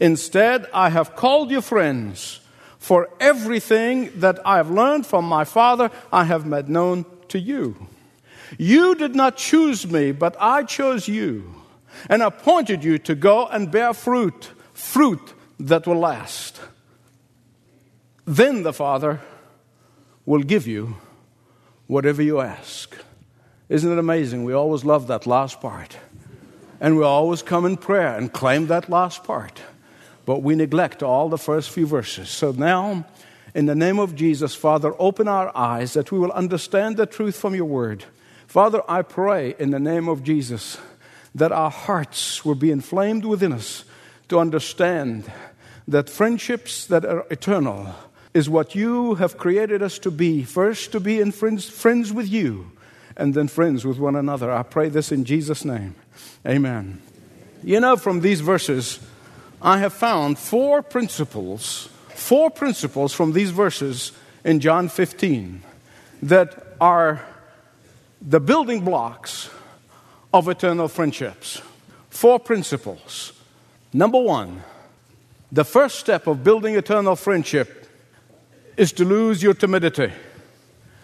Instead, 0.00 0.66
I 0.74 0.90
have 0.90 1.14
called 1.14 1.50
you 1.50 1.60
friends, 1.60 2.40
for 2.78 3.08
everything 3.20 4.10
that 4.16 4.40
I 4.44 4.56
have 4.56 4.70
learned 4.70 5.06
from 5.06 5.24
my 5.24 5.44
Father 5.44 5.90
I 6.12 6.24
have 6.24 6.44
made 6.44 6.68
known 6.68 7.06
to 7.28 7.38
you. 7.38 7.86
You 8.58 8.96
did 8.96 9.14
not 9.14 9.36
choose 9.36 9.86
me, 9.86 10.10
but 10.10 10.36
I 10.40 10.64
chose 10.64 11.06
you 11.06 11.54
and 12.08 12.22
appointed 12.22 12.82
you 12.82 12.98
to 12.98 13.14
go 13.14 13.46
and 13.46 13.70
bear 13.70 13.94
fruit, 13.94 14.50
fruit 14.72 15.32
that 15.60 15.86
will 15.86 16.00
last. 16.00 16.60
Then 18.24 18.64
the 18.64 18.72
Father 18.72 19.20
will 20.26 20.42
give 20.42 20.66
you 20.66 20.96
whatever 21.86 22.22
you 22.22 22.40
ask. 22.40 22.96
Isn't 23.72 23.90
it 23.90 23.98
amazing? 23.98 24.44
We 24.44 24.52
always 24.52 24.84
love 24.84 25.06
that 25.06 25.26
last 25.26 25.62
part. 25.62 25.96
And 26.78 26.98
we 26.98 27.04
always 27.04 27.40
come 27.40 27.64
in 27.64 27.78
prayer 27.78 28.14
and 28.18 28.30
claim 28.30 28.66
that 28.66 28.90
last 28.90 29.24
part. 29.24 29.62
But 30.26 30.42
we 30.42 30.54
neglect 30.54 31.02
all 31.02 31.30
the 31.30 31.38
first 31.38 31.70
few 31.70 31.86
verses. 31.86 32.28
So 32.28 32.52
now, 32.52 33.06
in 33.54 33.64
the 33.64 33.74
name 33.74 33.98
of 33.98 34.14
Jesus, 34.14 34.54
Father, 34.54 34.94
open 34.98 35.26
our 35.26 35.56
eyes 35.56 35.94
that 35.94 36.12
we 36.12 36.18
will 36.18 36.32
understand 36.32 36.98
the 36.98 37.06
truth 37.06 37.34
from 37.34 37.54
your 37.54 37.64
word. 37.64 38.04
Father, 38.46 38.82
I 38.86 39.00
pray 39.00 39.54
in 39.58 39.70
the 39.70 39.80
name 39.80 40.06
of 40.06 40.22
Jesus 40.22 40.76
that 41.34 41.50
our 41.50 41.70
hearts 41.70 42.44
will 42.44 42.54
be 42.54 42.70
inflamed 42.70 43.24
within 43.24 43.54
us 43.54 43.86
to 44.28 44.38
understand 44.38 45.32
that 45.88 46.10
friendships 46.10 46.84
that 46.88 47.06
are 47.06 47.24
eternal 47.30 47.94
is 48.34 48.50
what 48.50 48.74
you 48.74 49.14
have 49.14 49.38
created 49.38 49.82
us 49.82 49.98
to 50.00 50.10
be. 50.10 50.42
First, 50.44 50.92
to 50.92 51.00
be 51.00 51.22
in 51.22 51.32
friends, 51.32 51.70
friends 51.70 52.12
with 52.12 52.28
you 52.28 52.71
and 53.16 53.34
then 53.34 53.48
friends 53.48 53.84
with 53.84 53.98
one 53.98 54.16
another. 54.16 54.50
I 54.50 54.62
pray 54.62 54.88
this 54.88 55.12
in 55.12 55.24
Jesus' 55.24 55.64
name. 55.64 55.94
Amen. 56.46 57.00
You 57.62 57.80
know, 57.80 57.96
from 57.96 58.20
these 58.20 58.40
verses, 58.40 58.98
I 59.60 59.78
have 59.78 59.92
found 59.92 60.38
four 60.38 60.82
principles, 60.82 61.88
four 62.08 62.50
principles 62.50 63.12
from 63.12 63.32
these 63.32 63.50
verses 63.50 64.12
in 64.44 64.60
John 64.60 64.88
15 64.88 65.62
that 66.22 66.76
are 66.80 67.22
the 68.20 68.40
building 68.40 68.84
blocks 68.84 69.50
of 70.32 70.48
eternal 70.48 70.88
friendships. 70.88 71.60
Four 72.10 72.40
principles. 72.40 73.32
Number 73.92 74.18
one, 74.18 74.62
the 75.50 75.64
first 75.64 75.98
step 76.00 76.26
of 76.26 76.42
building 76.42 76.76
eternal 76.76 77.16
friendship 77.16 77.86
is 78.76 78.92
to 78.92 79.04
lose 79.04 79.42
your 79.42 79.54
timidity. 79.54 80.10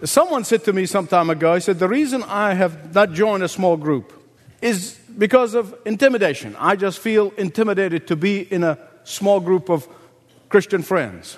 Someone 0.05 0.45
said 0.45 0.65
to 0.65 0.73
me 0.73 0.87
some 0.87 1.07
time 1.07 1.29
ago, 1.29 1.55
he 1.55 1.61
said, 1.61 1.79
The 1.79 1.89
reason 1.89 2.23
I 2.23 2.55
have 2.55 2.95
not 2.95 3.13
joined 3.13 3.43
a 3.43 3.49
small 3.49 3.77
group 3.77 4.13
is 4.63 4.99
because 5.17 5.55
of 5.55 5.75
intimidation. 5.85 6.55
I 6.59 6.77
just 6.77 7.01
feel 7.01 7.33
intimidated 7.37 8.07
to 8.09 8.17
be 8.17 8.41
in 8.41 8.63
a 8.63 8.79
small 9.03 9.41
group 9.41 9.69
of 9.69 9.89
Christian 10.49 10.83
friends. 10.83 11.37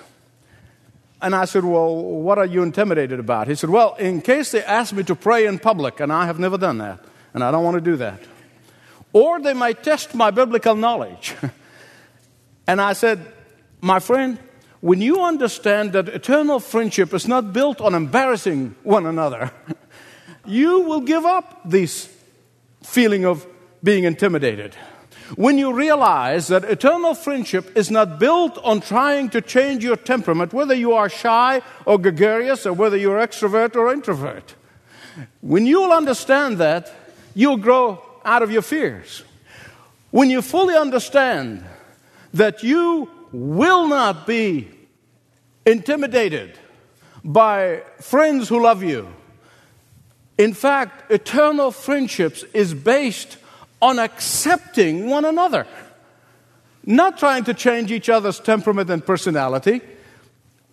And 1.21 1.35
I 1.35 1.45
said, 1.45 1.63
Well, 1.63 1.95
what 1.95 2.37
are 2.37 2.45
you 2.45 2.61
intimidated 2.61 3.19
about? 3.19 3.47
He 3.47 3.55
said, 3.55 3.71
Well, 3.71 3.95
in 3.95 4.21
case 4.21 4.51
they 4.51 4.63
ask 4.63 4.93
me 4.93 5.03
to 5.03 5.15
pray 5.15 5.47
in 5.47 5.57
public, 5.57 5.99
and 5.99 6.13
I 6.13 6.25
have 6.27 6.37
never 6.37 6.57
done 6.57 6.77
that, 6.79 7.03
and 7.33 7.43
I 7.43 7.51
don't 7.51 7.63
want 7.63 7.75
to 7.75 7.81
do 7.81 7.95
that. 7.97 8.19
Or 9.13 9.39
they 9.39 9.53
might 9.53 9.83
test 9.83 10.13
my 10.13 10.31
biblical 10.31 10.75
knowledge. 10.75 11.35
and 12.67 12.79
I 12.79 12.93
said, 12.93 13.25
My 13.81 13.99
friend, 13.99 14.37
when 14.81 14.99
you 14.99 15.23
understand 15.23 15.93
that 15.93 16.09
eternal 16.09 16.59
friendship 16.59 17.13
is 17.13 17.27
not 17.27 17.53
built 17.53 17.79
on 17.79 17.93
embarrassing 17.93 18.75
one 18.83 19.05
another, 19.05 19.51
you 20.45 20.81
will 20.81 21.01
give 21.01 21.23
up 21.23 21.61
this 21.63 22.09
feeling 22.83 23.25
of 23.25 23.45
being 23.83 24.03
intimidated. 24.03 24.75
When 25.35 25.57
you 25.57 25.71
realize 25.71 26.47
that 26.47 26.65
eternal 26.65 27.13
friendship 27.13 27.77
is 27.77 27.89
not 27.89 28.19
built 28.19 28.57
on 28.63 28.81
trying 28.81 29.29
to 29.29 29.41
change 29.41 29.83
your 29.83 29.95
temperament, 29.95 30.51
whether 30.51 30.73
you 30.73 30.93
are 30.93 31.07
shy 31.07 31.61
or 31.85 31.97
gregarious, 31.97 32.65
or 32.65 32.73
whether 32.73 32.97
you're 32.97 33.19
extrovert 33.19 33.75
or 33.75 33.93
introvert, 33.93 34.55
when 35.41 35.65
you 35.65 35.81
will 35.81 35.93
understand 35.93 36.57
that, 36.57 36.91
you'll 37.33 37.57
grow 37.57 38.01
out 38.25 38.41
of 38.41 38.51
your 38.51 38.61
fears. 38.61 39.23
When 40.09 40.29
you 40.29 40.41
fully 40.41 40.75
understand 40.75 41.63
that 42.33 42.63
you 42.63 43.09
will 43.31 43.87
not 43.87 44.27
be 44.27 44.69
intimidated 45.65 46.57
by 47.23 47.83
friends 47.99 48.49
who 48.49 48.61
love 48.61 48.83
you. 48.83 49.07
In 50.37 50.53
fact, 50.53 51.11
eternal 51.11 51.71
friendships 51.71 52.43
is 52.53 52.73
based 52.73 53.37
on 53.81 53.99
accepting 53.99 55.07
one 55.07 55.25
another, 55.25 55.67
not 56.85 57.17
trying 57.17 57.43
to 57.43 57.53
change 57.53 57.91
each 57.91 58.09
other's 58.09 58.39
temperament 58.39 58.89
and 58.89 59.05
personality. 59.05 59.81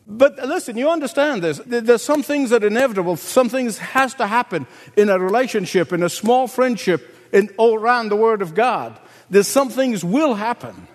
But 0.06 0.38
listen, 0.38 0.78
you 0.78 0.88
understand 0.88 1.42
this. 1.42 1.60
There's 1.66 2.02
some 2.02 2.22
things 2.22 2.48
that 2.50 2.64
are 2.64 2.68
inevitable. 2.68 3.16
Some 3.16 3.50
things 3.50 3.76
has 3.76 4.14
to 4.14 4.26
happen 4.26 4.66
in 4.96 5.10
a 5.10 5.18
relationship, 5.18 5.92
in 5.92 6.02
a 6.02 6.08
small 6.08 6.48
friendship, 6.48 7.14
in 7.32 7.50
all 7.58 7.74
around 7.74 8.08
the 8.08 8.16
Word 8.16 8.40
of 8.40 8.54
God. 8.54 8.98
There's 9.28 9.48
some 9.48 9.68
things 9.68 10.02
will 10.02 10.34
happen 10.34 10.88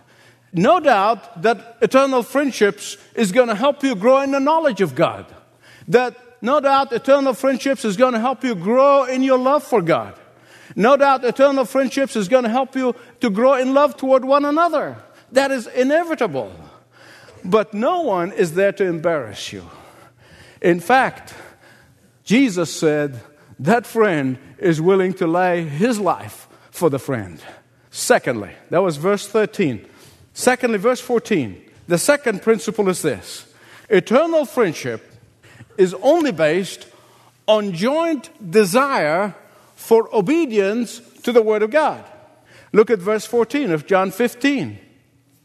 no 0.53 0.79
doubt 0.79 1.41
that 1.41 1.77
eternal 1.81 2.23
friendships 2.23 2.97
is 3.15 3.31
going 3.31 3.47
to 3.47 3.55
help 3.55 3.83
you 3.83 3.95
grow 3.95 4.21
in 4.21 4.31
the 4.31 4.39
knowledge 4.39 4.81
of 4.81 4.95
God. 4.95 5.25
That 5.87 6.15
no 6.41 6.59
doubt 6.59 6.91
eternal 6.91 7.33
friendships 7.33 7.85
is 7.85 7.97
going 7.97 8.13
to 8.13 8.19
help 8.19 8.43
you 8.43 8.53
grow 8.53 9.05
in 9.05 9.23
your 9.23 9.37
love 9.37 9.63
for 9.63 9.81
God. 9.81 10.19
No 10.75 10.97
doubt 10.97 11.23
eternal 11.23 11.65
friendships 11.65 12.15
is 12.15 12.27
going 12.27 12.43
to 12.43 12.49
help 12.49 12.75
you 12.75 12.95
to 13.21 13.29
grow 13.29 13.55
in 13.55 13.73
love 13.73 13.97
toward 13.97 14.25
one 14.25 14.45
another. 14.45 14.97
That 15.31 15.51
is 15.51 15.67
inevitable. 15.67 16.53
But 17.43 17.73
no 17.73 18.01
one 18.01 18.31
is 18.31 18.53
there 18.53 18.71
to 18.73 18.85
embarrass 18.85 19.51
you. 19.51 19.69
In 20.61 20.79
fact, 20.79 21.33
Jesus 22.23 22.73
said 22.73 23.19
that 23.59 23.85
friend 23.85 24.37
is 24.57 24.81
willing 24.81 25.13
to 25.15 25.27
lay 25.27 25.63
his 25.63 25.99
life 25.99 26.47
for 26.71 26.89
the 26.89 26.99
friend. 26.99 27.41
Secondly, 27.91 28.51
that 28.69 28.81
was 28.81 28.97
verse 28.97 29.27
13. 29.27 29.85
Secondly, 30.33 30.79
verse 30.79 30.99
14, 30.99 31.61
the 31.87 31.97
second 31.97 32.41
principle 32.41 32.89
is 32.89 33.01
this 33.01 33.47
eternal 33.89 34.45
friendship 34.45 35.11
is 35.77 35.93
only 36.01 36.31
based 36.31 36.87
on 37.47 37.73
joint 37.73 38.29
desire 38.51 39.35
for 39.75 40.13
obedience 40.15 40.99
to 41.23 41.31
the 41.31 41.41
Word 41.41 41.61
of 41.61 41.71
God. 41.71 42.03
Look 42.71 42.89
at 42.89 42.99
verse 42.99 43.25
14 43.25 43.71
of 43.71 43.85
John 43.85 44.11
15. 44.11 44.79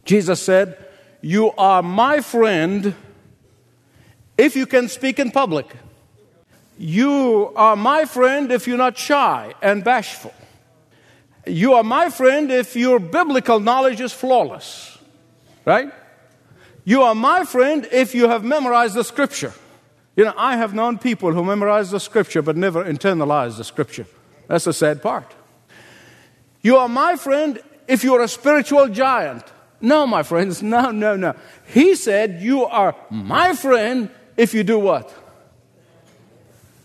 Jesus 0.04 0.40
said, 0.40 0.78
You 1.21 1.52
are 1.52 1.83
my 1.83 2.21
friend 2.21 2.95
if 4.38 4.57
you 4.57 4.66
can 4.66 4.88
speak 4.88 5.18
in 5.18 5.30
public. 5.30 5.66
You 6.78 7.52
are 7.57 7.76
my 7.76 8.04
friend 8.04 8.52
if 8.52 8.66
you're 8.66 8.78
not 8.78 8.97
shy 8.97 9.54
and 9.61 9.83
bashful. 9.83 10.33
You 11.49 11.75
are 11.75 11.85
my 11.85 12.11
friend 12.11 12.50
if 12.50 12.76
your 12.76 12.99
biblical 12.99 13.61
knowledge 13.61 14.00
is 14.00 14.12
flawless. 14.12 14.99
Right? 15.64 15.93
You 16.85 17.02
are 17.02 17.14
my 17.14 17.45
friend 17.45 17.87
if 17.93 18.14
you 18.14 18.28
have 18.28 18.45
memorized 18.45 18.95
the 18.95 19.05
scripture. 19.05 19.52
You 20.17 20.25
know, 20.25 20.35
I 20.37 20.57
have 20.57 20.75
known 20.75 20.99
people 20.99 21.33
who 21.33 21.45
memorize 21.45 21.90
the 21.90 22.00
scripture 22.00 22.43
but 22.43 22.57
never 22.57 22.85
internalize 22.85 23.57
the 23.57 23.64
scripture. 23.64 24.07
That's 24.49 24.64
the 24.64 24.73
sad 24.73 25.02
part. 25.02 25.35
You 26.62 26.76
are 26.78 26.88
my 26.88 27.17
friend 27.17 27.61
if 27.87 28.02
you're 28.02 28.23
a 28.23 28.28
spiritual 28.28 28.88
giant. 28.88 29.45
No, 29.81 30.07
my 30.07 30.23
friends, 30.23 30.62
no, 30.75 30.90
no, 30.90 31.17
no. 31.17 31.35
He 31.67 31.95
said, 31.95 32.43
You 32.43 32.64
are 32.64 32.97
my 33.11 33.55
friend 33.55 34.11
if 34.37 34.55
you 34.55 34.64
do 34.64 34.78
what? 34.78 35.14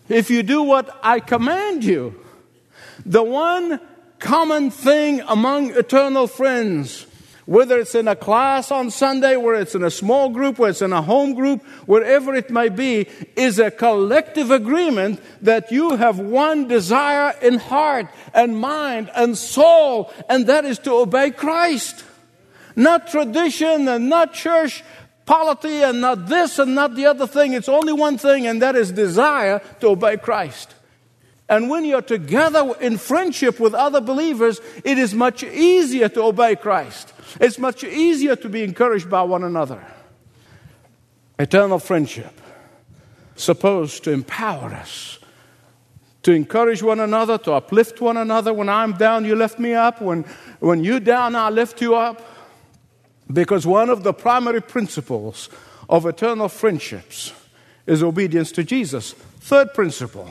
If 0.09 0.29
you 0.29 0.43
do 0.43 0.63
what 0.63 0.99
I 1.01 1.19
command 1.19 1.83
you. 1.83 2.19
The 3.05 3.23
one 3.23 3.79
common 4.23 4.71
thing 4.71 5.21
among 5.27 5.71
eternal 5.71 6.25
friends 6.27 7.05
whether 7.45 7.77
it's 7.77 7.93
in 7.93 8.07
a 8.07 8.15
class 8.15 8.71
on 8.71 8.89
Sunday, 8.89 9.35
whether 9.35 9.59
it's 9.59 9.75
in 9.75 9.83
a 9.83 9.91
small 9.91 10.29
group, 10.29 10.57
whether 10.57 10.71
it's 10.71 10.81
in 10.81 10.93
a 10.93 11.01
home 11.01 11.33
group, 11.33 11.61
wherever 11.85 12.33
it 12.33 12.49
may 12.49 12.69
be, 12.69 13.07
is 13.35 13.59
a 13.59 13.69
collective 13.69 14.49
agreement 14.49 15.19
that 15.41 15.71
you 15.71 15.97
have 15.97 16.19
one 16.19 16.67
desire 16.67 17.35
in 17.41 17.59
heart 17.59 18.07
and 18.33 18.57
mind 18.57 19.11
and 19.13 19.37
soul, 19.37 20.11
and 20.29 20.47
that 20.47 20.63
is 20.63 20.79
to 20.79 20.91
obey 20.93 21.31
Christ. 21.31 22.05
Not 22.75 23.07
tradition 23.07 23.87
and 23.87 24.09
not 24.09 24.33
church 24.33 24.83
polity 25.25 25.81
and 25.81 26.01
not 26.01 26.27
this 26.27 26.59
and 26.59 26.73
not 26.75 26.95
the 26.95 27.05
other 27.07 27.27
thing. 27.27 27.53
It's 27.53 27.69
only 27.69 27.93
one 27.93 28.17
thing, 28.17 28.47
and 28.47 28.61
that 28.61 28.75
is 28.75 28.91
desire 28.91 29.61
to 29.81 29.87
obey 29.89 30.17
Christ. 30.17 30.73
And 31.49 31.69
when 31.69 31.85
you're 31.85 32.01
together 32.01 32.73
in 32.79 32.97
friendship 32.97 33.59
with 33.59 33.73
other 33.73 34.01
believers, 34.01 34.61
it 34.83 34.97
is 34.97 35.13
much 35.13 35.43
easier 35.43 36.09
to 36.09 36.23
obey 36.23 36.55
Christ. 36.55 37.13
It's 37.39 37.59
much 37.59 37.83
easier 37.83 38.35
to 38.37 38.49
be 38.49 38.63
encouraged 38.63 39.09
by 39.09 39.23
one 39.23 39.43
another. 39.43 39.85
Eternal 41.37 41.79
friendship, 41.79 42.39
supposed 43.35 44.03
to 44.05 44.11
empower 44.11 44.69
us, 44.69 45.19
to 46.21 46.31
encourage 46.31 46.81
one 46.81 47.01
another, 47.01 47.37
to 47.39 47.51
uplift 47.51 47.99
one 47.99 48.15
another. 48.15 48.53
When 48.53 48.69
I'm 48.69 48.93
down, 48.93 49.25
you 49.25 49.35
lift 49.35 49.59
me 49.59 49.73
up. 49.73 50.01
When, 50.01 50.23
when 50.59 50.83
you're 50.83 51.01
down, 51.01 51.35
I 51.35 51.49
lift 51.49 51.81
you 51.81 51.95
up. 51.95 52.21
Because 53.31 53.67
one 53.67 53.89
of 53.89 54.03
the 54.03 54.13
primary 54.13 54.61
principles 54.61 55.49
of 55.89 56.05
eternal 56.05 56.47
friendships 56.47 57.33
is 57.85 58.01
obedience 58.01 58.51
to 58.53 58.63
Jesus. 58.63 59.13
Third 59.13 59.73
principle, 59.73 60.29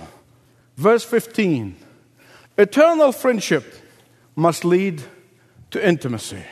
verse 0.76 1.05
15 1.05 1.76
eternal 2.59 3.12
friendship 3.12 3.75
must 4.37 4.64
lead 4.64 5.02
to 5.71 5.87
intimacy. 5.87 6.43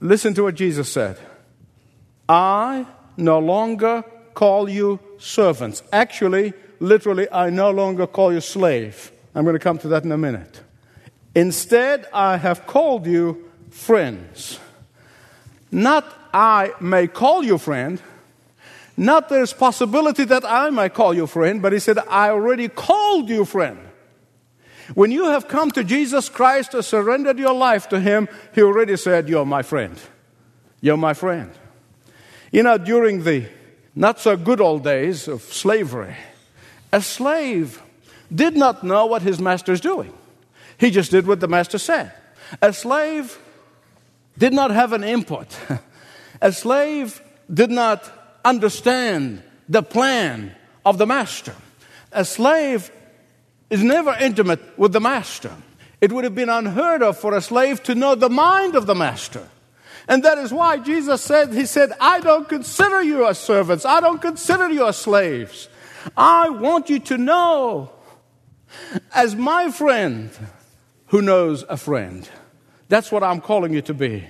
Listen 0.00 0.34
to 0.34 0.44
what 0.44 0.54
Jesus 0.54 0.92
said 0.92 1.18
I 2.28 2.86
no 3.16 3.38
longer 3.38 4.04
call 4.34 4.68
you 4.68 5.00
servants. 5.18 5.82
Actually, 5.92 6.52
literally, 6.80 7.26
I 7.32 7.50
no 7.50 7.70
longer 7.70 8.06
call 8.06 8.32
you 8.32 8.40
slave. 8.40 9.10
I'm 9.34 9.44
going 9.44 9.54
to 9.54 9.60
come 9.60 9.78
to 9.78 9.88
that 9.88 10.04
in 10.04 10.12
a 10.12 10.18
minute. 10.18 10.60
Instead, 11.34 12.06
I 12.12 12.36
have 12.36 12.66
called 12.66 13.06
you 13.06 13.50
friends. 13.70 14.58
Not 15.70 16.04
I 16.32 16.72
may 16.80 17.08
call 17.08 17.42
you 17.44 17.58
friend, 17.58 18.00
not 18.96 19.28
there's 19.28 19.52
possibility 19.52 20.24
that 20.24 20.44
I 20.44 20.70
might 20.70 20.94
call 20.94 21.14
you 21.14 21.26
friend, 21.26 21.60
but 21.60 21.72
he 21.72 21.78
said, 21.78 21.98
I 21.98 22.30
already 22.30 22.68
called 22.68 23.28
you 23.28 23.44
friend. 23.44 23.78
When 24.94 25.10
you 25.10 25.26
have 25.26 25.48
come 25.48 25.70
to 25.72 25.82
Jesus 25.82 26.28
Christ 26.28 26.74
or 26.74 26.82
surrendered 26.82 27.38
your 27.38 27.54
life 27.54 27.88
to 27.88 27.98
Him, 28.00 28.28
He 28.54 28.62
already 28.62 28.96
said, 28.96 29.28
You're 29.28 29.44
my 29.44 29.62
friend. 29.62 29.98
You're 30.80 30.96
my 30.96 31.14
friend. 31.14 31.50
You 32.52 32.62
know, 32.62 32.78
during 32.78 33.24
the 33.24 33.46
not 33.94 34.20
so 34.20 34.36
good 34.36 34.60
old 34.60 34.84
days 34.84 35.26
of 35.26 35.42
slavery, 35.42 36.14
a 36.92 37.02
slave 37.02 37.82
did 38.32 38.56
not 38.56 38.84
know 38.84 39.06
what 39.06 39.22
his 39.22 39.40
master 39.40 39.72
is 39.72 39.80
doing. 39.80 40.12
He 40.78 40.90
just 40.90 41.10
did 41.10 41.26
what 41.26 41.40
the 41.40 41.48
master 41.48 41.78
said. 41.78 42.12
A 42.62 42.72
slave 42.72 43.38
did 44.38 44.52
not 44.52 44.70
have 44.70 44.92
an 44.92 45.02
input. 45.02 45.56
A 46.42 46.52
slave 46.52 47.22
did 47.52 47.70
not 47.70 48.12
understand 48.46 49.42
the 49.68 49.82
plan 49.82 50.54
of 50.84 50.98
the 50.98 51.06
master. 51.06 51.54
A 52.12 52.24
slave 52.24 52.90
is 53.68 53.82
never 53.82 54.16
intimate 54.20 54.60
with 54.78 54.92
the 54.92 55.00
master. 55.00 55.52
It 56.00 56.12
would 56.12 56.24
have 56.24 56.34
been 56.34 56.48
unheard 56.48 57.02
of 57.02 57.18
for 57.18 57.34
a 57.34 57.40
slave 57.40 57.82
to 57.84 57.94
know 57.94 58.14
the 58.14 58.30
mind 58.30 58.76
of 58.76 58.86
the 58.86 58.94
master. 58.94 59.48
And 60.08 60.22
that 60.22 60.38
is 60.38 60.52
why 60.52 60.78
Jesus 60.78 61.20
said, 61.22 61.52
He 61.52 61.66
said, 61.66 61.90
I 62.00 62.20
don't 62.20 62.48
consider 62.48 63.02
you 63.02 63.26
as 63.26 63.38
servants. 63.38 63.84
I 63.84 64.00
don't 64.00 64.22
consider 64.22 64.70
you 64.70 64.86
as 64.86 64.96
slaves. 64.96 65.68
I 66.16 66.48
want 66.48 66.88
you 66.88 67.00
to 67.00 67.18
know 67.18 67.90
as 69.12 69.34
my 69.34 69.70
friend 69.72 70.30
who 71.06 71.22
knows 71.22 71.64
a 71.68 71.76
friend. 71.76 72.28
That's 72.88 73.10
what 73.10 73.24
I'm 73.24 73.40
calling 73.40 73.72
you 73.72 73.82
to 73.82 73.94
be. 73.94 74.24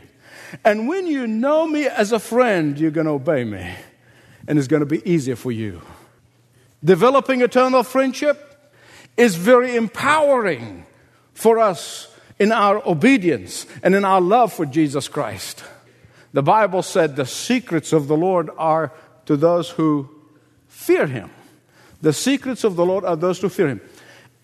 And 0.65 0.89
when 0.89 1.07
you 1.07 1.27
know 1.27 1.67
me 1.67 1.87
as 1.87 2.13
a 2.13 2.19
friend, 2.19 2.79
you're 2.79 2.91
going 2.91 3.07
to 3.07 3.13
obey 3.13 3.45
me. 3.45 3.75
And 4.49 4.59
it's 4.59 4.69
going 4.69 4.81
to 4.81 4.87
be 4.87 5.09
easier 5.11 5.37
for 5.37 5.53
you. 5.53 5.83
Developing 6.85 7.41
eternal 7.41 7.83
friendship 7.83 8.73
is 9.17 9.35
very 9.35 9.77
empowering 9.77 10.87
for 11.35 11.59
us 11.59 12.09
in 12.39 12.53
our 12.53 12.87
obedience 12.87 13.67
and 13.83 13.95
in 13.95 14.05
our 14.05 14.21
love 14.21 14.53
for 14.53 14.67
Jesus 14.67 15.09
Christ. 15.09 15.65
The 16.33 16.43
Bible 16.43 16.83
said 16.83 17.17
the 17.17 17.27
secrets 17.27 17.93
of 17.93 18.09
the 18.09 18.17
Lord 18.17 18.51
are 18.59 18.93
to 19.25 19.37
those 19.37 19.71
who 19.71 20.09
fear 20.69 21.07
him. 21.07 21.31
The 22.03 22.13
secrets 22.13 22.63
of 22.63 22.77
the 22.77 22.85
Lord 22.85 23.05
are 23.05 23.17
those 23.17 23.41
who 23.41 23.49
fear 23.49 23.69
him. 23.69 23.81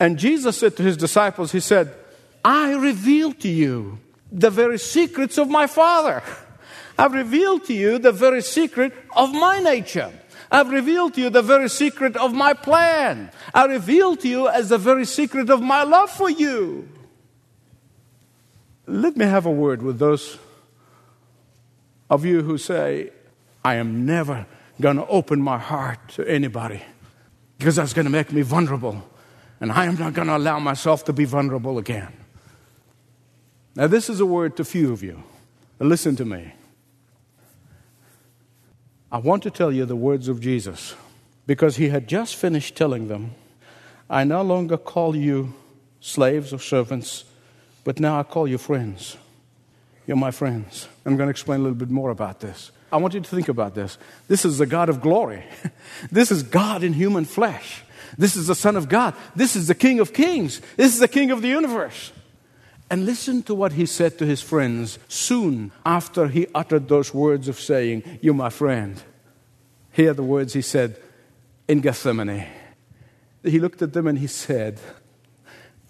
And 0.00 0.18
Jesus 0.18 0.56
said 0.56 0.76
to 0.78 0.82
his 0.82 0.96
disciples, 0.96 1.52
He 1.52 1.60
said, 1.60 1.92
I 2.44 2.72
reveal 2.74 3.32
to 3.34 3.48
you 3.48 3.98
the 4.32 4.50
very 4.50 4.78
secrets 4.78 5.38
of 5.38 5.48
my 5.48 5.66
Father. 5.66 6.22
I've 6.98 7.12
revealed 7.12 7.64
to 7.66 7.74
you 7.74 7.98
the 7.98 8.12
very 8.12 8.42
secret 8.42 8.92
of 9.16 9.32
my 9.32 9.58
nature. 9.58 10.12
I've 10.50 10.70
revealed 10.70 11.14
to 11.14 11.22
you 11.22 11.30
the 11.30 11.42
very 11.42 11.68
secret 11.68 12.16
of 12.16 12.34
my 12.34 12.52
plan. 12.52 13.30
I 13.54 13.64
revealed 13.64 14.20
to 14.20 14.28
you 14.28 14.48
as 14.48 14.68
the 14.68 14.78
very 14.78 15.06
secret 15.06 15.48
of 15.48 15.62
my 15.62 15.82
love 15.82 16.10
for 16.10 16.28
you. 16.28 16.88
Let 18.86 19.16
me 19.16 19.24
have 19.24 19.46
a 19.46 19.50
word 19.50 19.80
with 19.80 19.98
those 19.98 20.38
of 22.10 22.26
you 22.26 22.42
who 22.42 22.58
say, 22.58 23.10
I 23.64 23.76
am 23.76 24.04
never 24.04 24.46
going 24.80 24.96
to 24.96 25.06
open 25.06 25.40
my 25.40 25.58
heart 25.58 26.08
to 26.10 26.28
anybody 26.28 26.82
because 27.58 27.76
that's 27.76 27.94
going 27.94 28.04
to 28.04 28.10
make 28.10 28.32
me 28.32 28.42
vulnerable. 28.42 29.08
And 29.60 29.72
I 29.72 29.86
am 29.86 29.96
not 29.96 30.12
going 30.12 30.28
to 30.28 30.36
allow 30.36 30.58
myself 30.58 31.04
to 31.04 31.12
be 31.12 31.24
vulnerable 31.24 31.78
again. 31.78 32.12
Now, 33.74 33.86
this 33.86 34.10
is 34.10 34.20
a 34.20 34.26
word 34.26 34.56
to 34.56 34.64
few 34.64 34.92
of 34.92 35.02
you. 35.02 35.22
Listen 35.78 36.16
to 36.16 36.24
me. 36.24 36.52
I 39.12 39.18
want 39.18 39.42
to 39.42 39.50
tell 39.50 39.70
you 39.70 39.84
the 39.84 39.94
words 39.94 40.26
of 40.26 40.40
Jesus 40.40 40.94
because 41.46 41.76
he 41.76 41.90
had 41.90 42.08
just 42.08 42.34
finished 42.34 42.74
telling 42.74 43.08
them, 43.08 43.32
I 44.08 44.24
no 44.24 44.40
longer 44.40 44.78
call 44.78 45.14
you 45.14 45.52
slaves 46.00 46.50
or 46.50 46.58
servants, 46.58 47.24
but 47.84 48.00
now 48.00 48.18
I 48.18 48.22
call 48.22 48.48
you 48.48 48.56
friends. 48.56 49.18
You're 50.06 50.16
my 50.16 50.30
friends. 50.30 50.88
I'm 51.04 51.18
going 51.18 51.26
to 51.26 51.30
explain 51.30 51.60
a 51.60 51.62
little 51.62 51.76
bit 51.76 51.90
more 51.90 52.08
about 52.08 52.40
this. 52.40 52.72
I 52.90 52.96
want 52.96 53.12
you 53.12 53.20
to 53.20 53.28
think 53.28 53.50
about 53.50 53.74
this. 53.74 53.98
This 54.28 54.46
is 54.46 54.56
the 54.56 54.66
God 54.66 54.88
of 54.88 55.02
glory. 55.02 55.44
This 56.10 56.32
is 56.32 56.42
God 56.42 56.82
in 56.82 56.94
human 56.94 57.26
flesh. 57.26 57.82
This 58.16 58.34
is 58.34 58.46
the 58.46 58.54
Son 58.54 58.76
of 58.76 58.88
God. 58.88 59.14
This 59.36 59.56
is 59.56 59.68
the 59.68 59.74
King 59.74 60.00
of 60.00 60.14
kings. 60.14 60.62
This 60.76 60.94
is 60.94 61.00
the 61.00 61.08
King 61.08 61.30
of 61.30 61.42
the 61.42 61.48
universe. 61.48 62.12
And 62.92 63.06
listen 63.06 63.42
to 63.44 63.54
what 63.54 63.72
he 63.72 63.86
said 63.86 64.18
to 64.18 64.26
his 64.26 64.42
friends 64.42 64.98
soon 65.08 65.72
after 65.86 66.28
he 66.28 66.46
uttered 66.54 66.88
those 66.88 67.14
words 67.14 67.48
of 67.48 67.58
saying, 67.58 68.18
You're 68.20 68.34
my 68.34 68.50
friend. 68.50 69.02
Hear 69.92 70.12
the 70.12 70.22
words 70.22 70.52
he 70.52 70.60
said 70.60 71.00
in 71.66 71.80
Gethsemane. 71.80 72.46
He 73.42 73.58
looked 73.60 73.80
at 73.80 73.94
them 73.94 74.06
and 74.08 74.18
he 74.18 74.26
said, 74.26 74.78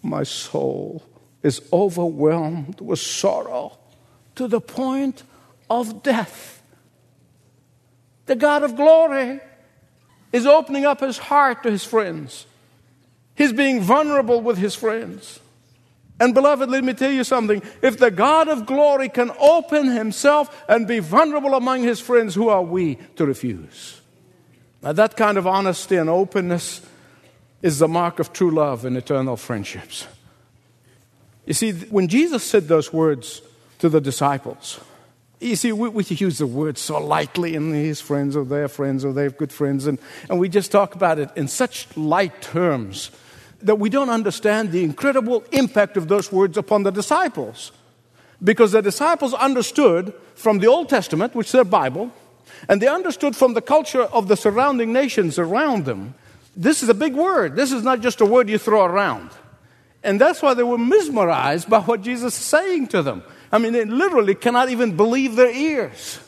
My 0.01 0.23
soul 0.23 1.03
is 1.43 1.61
overwhelmed 1.73 2.81
with 2.81 3.01
sorrow 3.01 3.81
to 4.37 4.47
the 4.47 4.61
point 4.61 5.25
of 5.69 6.05
death. 6.05 6.63
The 8.27 8.37
God 8.37 8.63
of 8.63 8.77
glory 8.77 9.41
is 10.33 10.47
opening 10.47 10.85
up 10.85 11.01
his 11.01 11.19
heart 11.19 11.65
to 11.65 11.71
his 11.73 11.85
friends. 11.85 12.47
He's 13.35 13.53
being 13.53 13.81
vulnerable 13.81 14.41
with 14.41 14.59
his 14.59 14.77
friends. 14.77 15.41
And 16.21 16.35
beloved, 16.35 16.71
let 16.71 16.85
me 16.85 16.95
tell 16.95 17.11
you 17.11 17.25
something. 17.25 17.63
If 17.83 17.99
the 17.99 18.11
God 18.11 18.49
of 18.49 18.67
glory 18.67 19.09
can 19.09 19.33
open 19.41 19.87
himself 19.91 20.65
and 20.69 20.87
be 20.87 21.01
vulnerable 21.01 21.55
among 21.55 21.83
his 21.83 22.01
friends, 22.01 22.35
who 22.35 22.49
are 22.49 22.63
we 22.63 22.97
to 23.17 23.27
refuse? 23.27 24.01
Now, 24.83 24.93
that 24.93 25.17
kind 25.17 25.39
of 25.39 25.47
honesty 25.47 25.97
and 25.97 26.11
openness 26.11 26.85
is 27.61 27.79
the 27.79 27.89
mark 27.89 28.19
of 28.19 28.33
true 28.33 28.51
love 28.51 28.85
and 28.85 28.97
eternal 28.97 29.37
friendships. 29.37 30.07
You 31.47 31.55
see, 31.55 31.73
when 31.73 32.09
Jesus 32.09 32.45
said 32.45 32.69
those 32.69 32.93
words 32.93 33.43
to 33.79 33.89
the 33.89 34.01
disciples, 34.01 34.81
you 35.41 35.57
see, 35.57 35.73
we, 35.73 35.89
we 35.89 36.05
use 36.05 36.39
the 36.39 36.47
word 36.47 36.79
so 36.79 37.05
lightly, 37.05 37.57
and 37.57 37.75
his 37.75 38.01
friends 38.01 38.37
or 38.37 38.45
their 38.45 38.69
friends 38.69 39.05
or 39.05 39.13
their 39.13 39.31
good 39.31 39.53
friends, 39.53 39.87
and, 39.87 39.99
and 40.31 40.39
we 40.39 40.49
just 40.49 40.71
talk 40.71 40.95
about 40.95 41.19
it 41.19 41.31
in 41.35 41.49
such 41.49 41.97
light 41.97 42.41
terms 42.43 43.11
that 43.63 43.79
we 43.79 43.89
don't 43.89 44.11
understand 44.11 44.73
the 44.73 44.85
incredible 44.85 45.45
impact 45.53 45.97
of 45.97 46.09
those 46.09 46.33
words 46.33 46.57
upon 46.57 46.83
the 46.83 46.91
disciples. 46.91 47.73
Because 48.43 48.73
the 48.73 48.83
disciples 48.83 49.35
understood 49.35 50.13
from 50.35 50.59
the 50.59 50.67
Old 50.67 50.89
Testament, 50.89 51.35
which 51.35 51.49
is 51.49 51.53
their 51.53 51.65
Bible, 51.65 52.11
and 52.69 52.81
they 52.83 52.89
understood 52.89 53.37
from 53.37 53.55
the 53.55 53.63
culture 53.63 54.03
of 54.03 54.29
the 54.29 54.37
surrounding 54.37 54.93
nations 54.93 55.39
around 55.39 55.85
them. 55.85 56.15
This 56.57 56.83
is 56.83 56.89
a 56.89 56.95
big 56.95 57.15
word. 57.15 57.57
This 57.57 57.73
is 57.73 57.83
not 57.83 58.01
just 58.01 58.21
a 58.21 58.27
word 58.27 58.49
you 58.49 58.59
throw 58.59 58.85
around. 58.85 59.31
And 60.05 60.21
that's 60.21 60.43
why 60.43 60.55
they 60.55 60.63
were 60.63 60.79
mesmerized 60.79 61.71
by 61.71 61.81
what 61.81 62.03
Jesus 62.03 62.37
is 62.37 62.45
saying 62.45 62.89
to 62.89 63.03
them. 63.03 63.23
I 63.53 63.59
mean, 63.59 63.73
they 63.73 63.85
literally 63.85 64.35
cannot 64.35 64.69
even 64.71 64.97
believe 64.97 65.37
their 65.37 65.51
ears. 65.51 66.19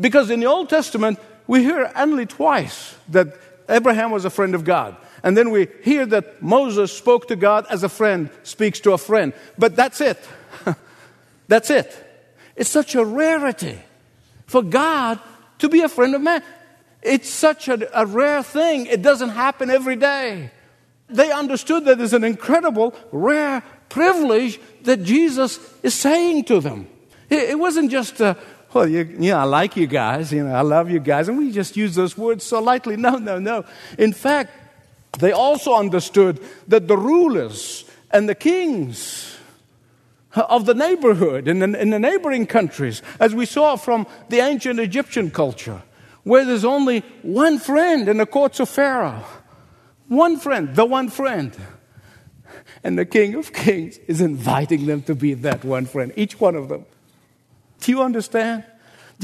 Because 0.00 0.30
in 0.30 0.40
the 0.40 0.46
Old 0.46 0.70
Testament, 0.70 1.18
we 1.46 1.62
hear 1.62 1.90
only 1.94 2.26
twice 2.26 2.94
that 3.08 3.36
Abraham 3.68 4.10
was 4.10 4.24
a 4.24 4.30
friend 4.30 4.54
of 4.54 4.64
God. 4.64 4.96
And 5.24 5.34
then 5.34 5.50
we 5.50 5.68
hear 5.82 6.04
that 6.04 6.42
Moses 6.42 6.92
spoke 6.92 7.28
to 7.28 7.36
God 7.36 7.66
as 7.70 7.82
a 7.82 7.88
friend 7.88 8.28
speaks 8.42 8.78
to 8.80 8.92
a 8.92 8.98
friend. 8.98 9.32
But 9.56 9.74
that's 9.74 10.02
it. 10.02 10.22
that's 11.48 11.70
it. 11.70 11.96
It's 12.56 12.68
such 12.68 12.94
a 12.94 13.02
rarity 13.02 13.78
for 14.46 14.62
God 14.62 15.18
to 15.60 15.70
be 15.70 15.80
a 15.80 15.88
friend 15.88 16.14
of 16.14 16.20
man. 16.20 16.42
It's 17.02 17.30
such 17.30 17.68
a, 17.68 17.98
a 17.98 18.04
rare 18.04 18.42
thing. 18.42 18.84
It 18.84 19.00
doesn't 19.00 19.30
happen 19.30 19.70
every 19.70 19.96
day. 19.96 20.50
They 21.08 21.32
understood 21.32 21.86
that 21.86 21.98
it's 22.02 22.12
an 22.12 22.24
incredible, 22.24 22.94
rare 23.10 23.62
privilege 23.88 24.60
that 24.82 25.04
Jesus 25.04 25.58
is 25.82 25.94
saying 25.94 26.44
to 26.44 26.60
them. 26.60 26.86
It, 27.30 27.50
it 27.50 27.58
wasn't 27.58 27.90
just, 27.90 28.20
a, 28.20 28.36
well, 28.74 28.86
you, 28.86 29.04
know, 29.04 29.38
I 29.38 29.44
like 29.44 29.74
you 29.74 29.86
guys, 29.86 30.34
you 30.34 30.44
know, 30.44 30.54
I 30.54 30.60
love 30.60 30.90
you 30.90 31.00
guys, 31.00 31.28
and 31.28 31.38
we 31.38 31.50
just 31.50 31.78
use 31.78 31.94
those 31.94 32.16
words 32.18 32.44
so 32.44 32.60
lightly. 32.60 32.96
No, 33.04 33.16
no, 33.16 33.38
no. 33.38 33.64
In 33.96 34.12
fact, 34.12 34.63
they 35.18 35.32
also 35.32 35.74
understood 35.74 36.40
that 36.68 36.88
the 36.88 36.96
rulers 36.96 37.84
and 38.10 38.28
the 38.28 38.34
kings 38.34 39.36
of 40.34 40.66
the 40.66 40.74
neighborhood 40.74 41.46
in 41.46 41.60
the, 41.60 41.80
in 41.80 41.90
the 41.90 41.98
neighboring 41.98 42.46
countries, 42.46 43.02
as 43.20 43.34
we 43.34 43.46
saw 43.46 43.76
from 43.76 44.06
the 44.28 44.40
ancient 44.40 44.80
Egyptian 44.80 45.30
culture, 45.30 45.82
where 46.24 46.44
there's 46.44 46.64
only 46.64 47.00
one 47.22 47.58
friend 47.58 48.08
in 48.08 48.16
the 48.16 48.26
courts 48.26 48.60
of 48.60 48.68
Pharaoh. 48.68 49.24
One 50.08 50.38
friend, 50.38 50.74
the 50.74 50.84
one 50.84 51.08
friend. 51.08 51.56
And 52.82 52.98
the 52.98 53.06
King 53.06 53.34
of 53.34 53.52
Kings 53.52 53.98
is 54.08 54.20
inviting 54.20 54.86
them 54.86 55.02
to 55.02 55.14
be 55.14 55.34
that 55.34 55.64
one 55.64 55.86
friend, 55.86 56.12
each 56.16 56.40
one 56.40 56.54
of 56.56 56.68
them. 56.68 56.84
Do 57.80 57.92
you 57.92 58.02
understand? 58.02 58.64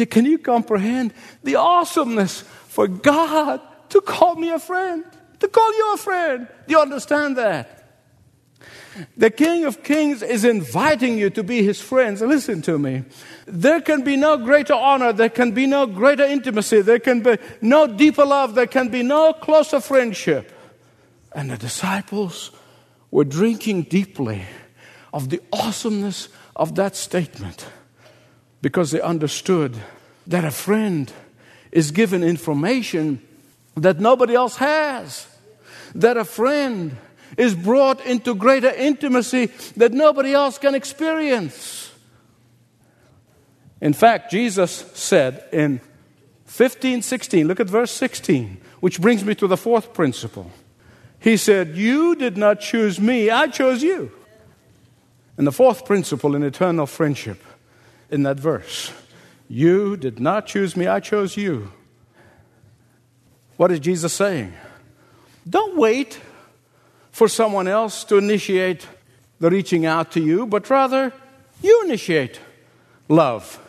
Can 0.09 0.25
you 0.25 0.39
comprehend 0.39 1.13
the 1.43 1.57
awesomeness 1.57 2.41
for 2.69 2.87
God 2.89 3.61
to 3.91 4.01
call 4.01 4.37
me 4.37 4.51
a 4.51 4.59
friend? 4.59 5.05
To 5.41 5.49
call 5.49 5.77
you 5.77 5.95
a 5.95 5.97
friend? 5.97 6.49
Do 6.67 6.73
you 6.73 6.81
understand 6.81 7.37
that? 7.37 7.81
The 9.17 9.31
King 9.31 9.65
of 9.65 9.83
Kings 9.83 10.23
is 10.23 10.45
inviting 10.45 11.17
you 11.17 11.31
to 11.31 11.43
be 11.43 11.63
his 11.63 11.81
friends. 11.81 12.21
Listen 12.21 12.61
to 12.63 12.79
me. 12.79 13.05
There 13.47 13.81
can 13.81 14.03
be 14.03 14.17
no 14.17 14.37
greater 14.37 14.75
honor, 14.75 15.13
there 15.13 15.29
can 15.29 15.53
be 15.53 15.67
no 15.67 15.87
greater 15.87 16.25
intimacy, 16.25 16.83
there 16.83 16.99
can 16.99 17.23
be 17.23 17.39
no 17.63 17.87
deeper 17.87 18.25
love, 18.25 18.55
there 18.55 18.67
can 18.67 18.89
be 18.89 19.03
no 19.03 19.33
closer 19.33 19.81
friendship. 19.81 20.53
And 21.33 21.51
the 21.51 21.57
disciples 21.57 22.51
were 23.11 23.25
drinking 23.25 23.85
deeply 23.85 24.43
of 25.13 25.31
the 25.31 25.41
awesomeness 25.53 26.29
of 26.55 26.75
that 26.75 26.97
statement 26.97 27.67
because 28.61 28.91
they 28.91 29.01
understood 29.01 29.77
that 30.27 30.45
a 30.45 30.51
friend 30.51 31.13
is 31.73 31.91
given 31.91 32.23
information 32.23 33.23
that 33.81 33.99
nobody 33.99 34.35
else 34.35 34.57
has, 34.57 35.27
that 35.95 36.17
a 36.17 36.25
friend 36.25 36.97
is 37.37 37.55
brought 37.55 38.05
into 38.05 38.35
greater 38.35 38.71
intimacy 38.71 39.47
that 39.77 39.93
nobody 39.93 40.33
else 40.33 40.59
can 40.59 40.75
experience. 40.75 41.93
In 43.81 43.93
fact, 43.93 44.31
Jesus 44.31 44.71
said 44.95 45.45
in 45.53 45.81
15, 46.45 47.03
16, 47.03 47.47
look 47.47 47.61
at 47.61 47.69
verse 47.69 47.91
16, 47.93 48.61
which 48.81 49.01
brings 49.01 49.25
me 49.25 49.35
to 49.37 49.47
the 49.47 49.57
fourth 49.57 49.95
principle. 49.95 50.51
He 51.19 51.37
said, 51.37 51.77
You 51.77 52.15
did 52.15 52.37
not 52.37 52.61
choose 52.61 53.01
me, 53.01 53.31
I 53.31 53.47
chose 53.47 53.83
you. 53.83 54.13
And 55.39 55.47
the 55.47 55.53
fourth 55.53 55.87
principle 55.87 56.35
in 56.35 56.43
eternal 56.43 56.87
friendship 56.87 57.43
in 58.11 58.25
that 58.25 58.39
verse 58.39 58.93
You 59.49 59.97
did 59.97 60.21
not 60.21 60.47
choose 60.47 60.77
me, 60.77 60.87
I 60.87 61.01
chose 61.01 61.37
you. 61.37 61.73
What 63.61 63.71
is 63.71 63.81
Jesus 63.81 64.15
saying? 64.15 64.55
Don't 65.47 65.77
wait 65.77 66.19
for 67.13 67.29
someone 67.29 67.69
else 67.69 68.05
to 68.05 68.17
initiate 68.17 68.89
the 69.39 69.51
reaching 69.51 69.85
out 69.85 70.13
to 70.13 70.21
you, 70.21 70.47
but 70.47 70.71
rather 70.71 71.13
you 71.61 71.83
initiate 71.85 72.41
love. 73.07 73.61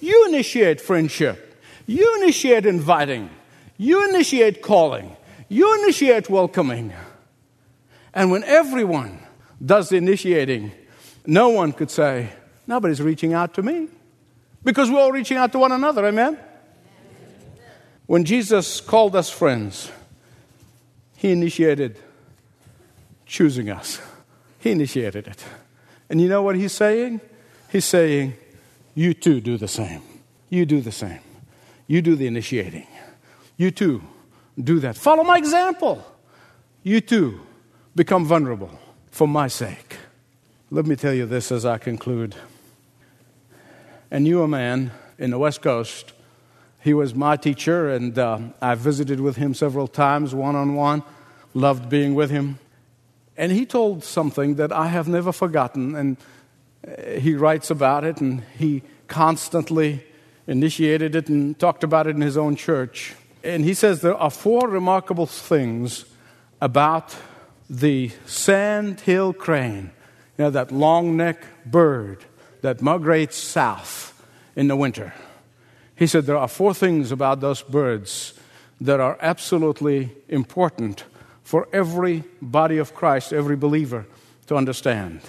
You 0.00 0.28
initiate 0.28 0.80
friendship. 0.80 1.60
You 1.88 2.22
initiate 2.22 2.64
inviting. 2.64 3.28
You 3.76 4.08
initiate 4.10 4.62
calling. 4.62 5.16
You 5.48 5.82
initiate 5.82 6.30
welcoming. 6.30 6.92
And 8.14 8.30
when 8.30 8.44
everyone 8.44 9.18
does 9.60 9.88
the 9.88 9.96
initiating, 9.96 10.70
no 11.26 11.48
one 11.48 11.72
could 11.72 11.90
say, 11.90 12.28
Nobody's 12.68 13.02
reaching 13.02 13.34
out 13.34 13.54
to 13.54 13.64
me. 13.64 13.88
Because 14.62 14.92
we're 14.92 15.00
all 15.00 15.10
reaching 15.10 15.38
out 15.38 15.50
to 15.50 15.58
one 15.58 15.72
another, 15.72 16.06
amen? 16.06 16.38
When 18.10 18.24
Jesus 18.24 18.80
called 18.80 19.14
us 19.14 19.30
friends, 19.30 19.88
he 21.16 21.30
initiated 21.30 21.96
choosing 23.24 23.70
us. 23.70 24.00
He 24.58 24.72
initiated 24.72 25.28
it. 25.28 25.44
And 26.08 26.20
you 26.20 26.28
know 26.28 26.42
what 26.42 26.56
he's 26.56 26.72
saying? 26.72 27.20
He's 27.70 27.84
saying, 27.84 28.34
You 28.96 29.14
too 29.14 29.40
do 29.40 29.56
the 29.56 29.68
same. 29.68 30.02
You 30.48 30.66
do 30.66 30.80
the 30.80 30.90
same. 30.90 31.20
You 31.86 32.02
do 32.02 32.16
the 32.16 32.26
initiating. 32.26 32.88
You 33.56 33.70
too 33.70 34.02
do 34.58 34.80
that. 34.80 34.96
Follow 34.96 35.22
my 35.22 35.38
example. 35.38 36.04
You 36.82 37.00
too 37.00 37.42
become 37.94 38.24
vulnerable 38.24 38.76
for 39.12 39.28
my 39.28 39.46
sake. 39.46 39.98
Let 40.72 40.84
me 40.84 40.96
tell 40.96 41.14
you 41.14 41.26
this 41.26 41.52
as 41.52 41.64
I 41.64 41.78
conclude. 41.78 42.34
And 44.10 44.26
you, 44.26 44.42
a 44.42 44.48
man 44.48 44.90
in 45.16 45.30
the 45.30 45.38
West 45.38 45.62
Coast, 45.62 46.12
he 46.82 46.94
was 46.94 47.14
my 47.14 47.36
teacher, 47.36 47.90
and 47.90 48.18
uh, 48.18 48.38
I 48.60 48.74
visited 48.74 49.20
with 49.20 49.36
him 49.36 49.54
several 49.54 49.86
times 49.86 50.34
one 50.34 50.56
on 50.56 50.74
one, 50.74 51.02
loved 51.52 51.88
being 51.88 52.14
with 52.14 52.30
him. 52.30 52.58
And 53.36 53.52
he 53.52 53.66
told 53.66 54.02
something 54.02 54.54
that 54.56 54.72
I 54.72 54.88
have 54.88 55.08
never 55.08 55.32
forgotten, 55.32 55.94
and 55.94 56.16
uh, 56.86 57.20
he 57.20 57.34
writes 57.34 57.70
about 57.70 58.04
it, 58.04 58.20
and 58.20 58.42
he 58.58 58.82
constantly 59.08 60.04
initiated 60.46 61.14
it 61.14 61.28
and 61.28 61.58
talked 61.58 61.84
about 61.84 62.06
it 62.06 62.16
in 62.16 62.22
his 62.22 62.36
own 62.36 62.56
church. 62.56 63.14
And 63.44 63.64
he 63.64 63.74
says 63.74 64.00
there 64.00 64.16
are 64.16 64.30
four 64.30 64.68
remarkable 64.68 65.26
things 65.26 66.04
about 66.60 67.16
the 67.68 68.10
sandhill 68.26 69.32
crane, 69.32 69.90
you 70.36 70.44
know, 70.44 70.50
that 70.50 70.72
long 70.72 71.16
neck 71.16 71.44
bird 71.64 72.24
that 72.62 72.82
migrates 72.82 73.36
south 73.36 74.22
in 74.56 74.68
the 74.68 74.76
winter. 74.76 75.14
He 76.00 76.06
said 76.06 76.24
there 76.24 76.38
are 76.38 76.48
four 76.48 76.72
things 76.72 77.12
about 77.12 77.40
those 77.40 77.60
birds 77.60 78.32
that 78.80 79.00
are 79.00 79.18
absolutely 79.20 80.10
important 80.30 81.04
for 81.44 81.68
every 81.74 82.24
body 82.40 82.78
of 82.78 82.94
Christ, 82.94 83.34
every 83.34 83.54
believer 83.54 84.06
to 84.46 84.56
understand. 84.56 85.20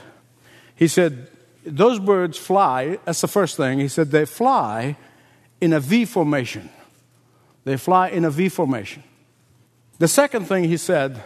He 0.73 0.87
said, 0.87 1.27
Those 1.65 1.99
birds 1.99 2.37
fly, 2.37 2.99
that's 3.03 3.19
the 3.19 3.27
first 3.27 3.57
thing. 3.57 3.79
He 3.79 3.89
said, 3.89 4.11
they 4.11 4.23
fly 4.23 4.95
in 5.59 5.73
a 5.73 5.81
V 5.81 6.05
formation. 6.05 6.69
They 7.65 7.75
fly 7.75 8.07
in 8.07 8.23
a 8.23 8.31
V 8.31 8.47
formation. 8.47 9.03
The 9.99 10.07
second 10.07 10.45
thing 10.45 10.63
he 10.63 10.77
said 10.77 11.21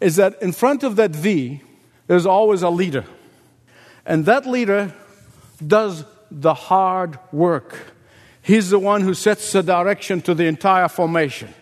is 0.00 0.16
that 0.16 0.42
in 0.42 0.50
front 0.50 0.82
of 0.82 0.96
that 0.96 1.12
V, 1.12 1.62
there's 2.08 2.26
always 2.26 2.62
a 2.62 2.70
leader. 2.70 3.04
And 4.04 4.26
that 4.26 4.44
leader 4.44 4.92
does 5.64 6.04
the 6.32 6.54
hard 6.54 7.20
work. 7.30 7.92
He's 8.42 8.70
the 8.70 8.78
one 8.78 9.02
who 9.02 9.14
sets 9.14 9.52
the 9.52 9.62
direction 9.62 10.20
to 10.22 10.34
the 10.34 10.46
entire 10.46 10.88
formation. 10.88 11.54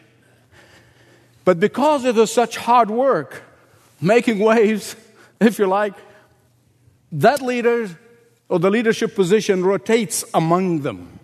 But 1.45 1.61
because 1.61 2.05
it 2.05 2.17
is 2.17 2.33
such 2.33 2.57
hard 2.57 2.91
work, 2.91 3.43
making 4.01 4.39
waves, 4.51 4.97
if 5.41 5.59
you 5.59 5.67
like, 5.67 5.95
that 7.13 7.43
leader 7.43 7.89
or 8.49 8.59
the 8.59 8.71
leadership 8.71 9.15
position 9.15 9.65
rotates 9.65 10.25
among 10.35 10.81
them. 10.81 11.19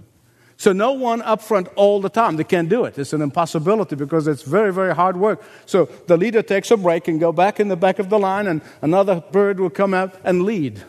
So 0.59 0.73
no 0.73 0.92
one 0.92 1.21
up 1.23 1.42
front 1.42 1.69
all 1.77 2.01
the 2.01 2.09
time. 2.09 2.37
They 2.37 2.45
can't 2.45 2.69
do 2.69 2.85
it. 2.85 2.99
It's 2.99 3.12
an 3.12 3.21
impossibility 3.21 3.95
because 3.95 4.27
it's 4.27 4.42
very, 4.42 4.73
very 4.73 4.95
hard 4.95 5.16
work. 5.19 5.42
So 5.66 5.87
the 6.07 6.16
leader 6.16 6.42
takes 6.42 6.71
a 6.71 6.77
break 6.77 7.09
and 7.09 7.21
go 7.21 7.31
back 7.31 7.61
in 7.61 7.69
the 7.69 7.77
back 7.77 7.99
of 7.99 8.09
the 8.09 8.19
line 8.19 8.47
and 8.47 8.62
another 8.81 9.23
bird 9.33 9.61
will 9.61 9.71
come 9.71 9.92
out 9.92 10.14
and 10.25 10.45
lead. 10.45 10.83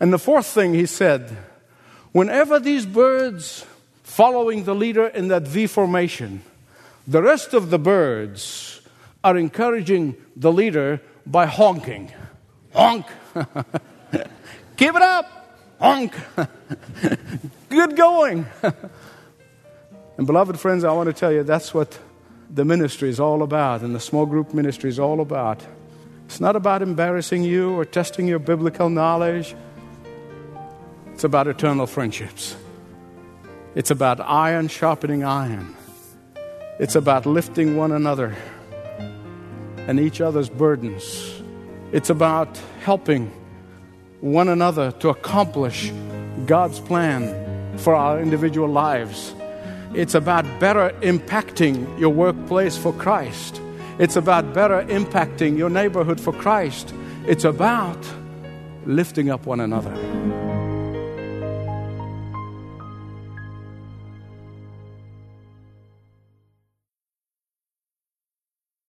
And 0.00 0.12
the 0.12 0.18
fourth 0.18 0.46
thing 0.46 0.74
he 0.74 0.86
said, 0.86 1.36
whenever 2.14 2.58
these 2.58 2.86
birds 2.86 3.66
following 4.02 4.64
the 4.64 4.74
leader 4.74 5.08
in 5.08 5.28
that 5.28 5.42
V 5.42 5.66
formation 5.66 6.40
the 7.06 7.22
rest 7.22 7.52
of 7.52 7.68
the 7.68 7.78
birds 7.78 8.80
are 9.22 9.36
encouraging 9.36 10.16
the 10.36 10.50
leader 10.50 11.02
by 11.26 11.46
honking. 11.46 12.10
Honk! 12.72 13.06
Keep 14.76 14.94
it 14.94 15.02
up! 15.02 15.58
Honk! 15.78 16.14
Good 17.68 17.96
going! 17.96 18.46
and, 20.16 20.26
beloved 20.26 20.58
friends, 20.58 20.82
I 20.82 20.92
want 20.92 21.08
to 21.08 21.12
tell 21.12 21.30
you 21.30 21.42
that's 21.42 21.74
what 21.74 21.98
the 22.48 22.64
ministry 22.64 23.10
is 23.10 23.20
all 23.20 23.42
about 23.42 23.82
and 23.82 23.94
the 23.94 24.00
small 24.00 24.24
group 24.24 24.54
ministry 24.54 24.88
is 24.88 24.98
all 24.98 25.20
about. 25.20 25.62
It's 26.24 26.40
not 26.40 26.56
about 26.56 26.80
embarrassing 26.80 27.42
you 27.44 27.70
or 27.72 27.84
testing 27.84 28.26
your 28.26 28.38
biblical 28.38 28.88
knowledge. 28.88 29.54
It's 31.14 31.22
about 31.22 31.46
eternal 31.46 31.86
friendships. 31.86 32.56
It's 33.76 33.92
about 33.92 34.18
iron 34.18 34.66
sharpening 34.66 35.22
iron. 35.22 35.76
It's 36.80 36.96
about 36.96 37.24
lifting 37.24 37.76
one 37.76 37.92
another 37.92 38.34
and 39.86 40.00
each 40.00 40.20
other's 40.20 40.48
burdens. 40.48 41.40
It's 41.92 42.10
about 42.10 42.58
helping 42.80 43.30
one 44.22 44.48
another 44.48 44.90
to 44.90 45.10
accomplish 45.10 45.92
God's 46.46 46.80
plan 46.80 47.78
for 47.78 47.94
our 47.94 48.20
individual 48.20 48.68
lives. 48.68 49.36
It's 49.94 50.16
about 50.16 50.44
better 50.58 50.90
impacting 51.00 51.96
your 51.96 52.10
workplace 52.10 52.76
for 52.76 52.92
Christ. 52.92 53.60
It's 54.00 54.16
about 54.16 54.52
better 54.52 54.82
impacting 54.86 55.56
your 55.56 55.70
neighborhood 55.70 56.20
for 56.20 56.32
Christ. 56.32 56.92
It's 57.24 57.44
about 57.44 58.04
lifting 58.84 59.30
up 59.30 59.46
one 59.46 59.60
another. 59.60 60.43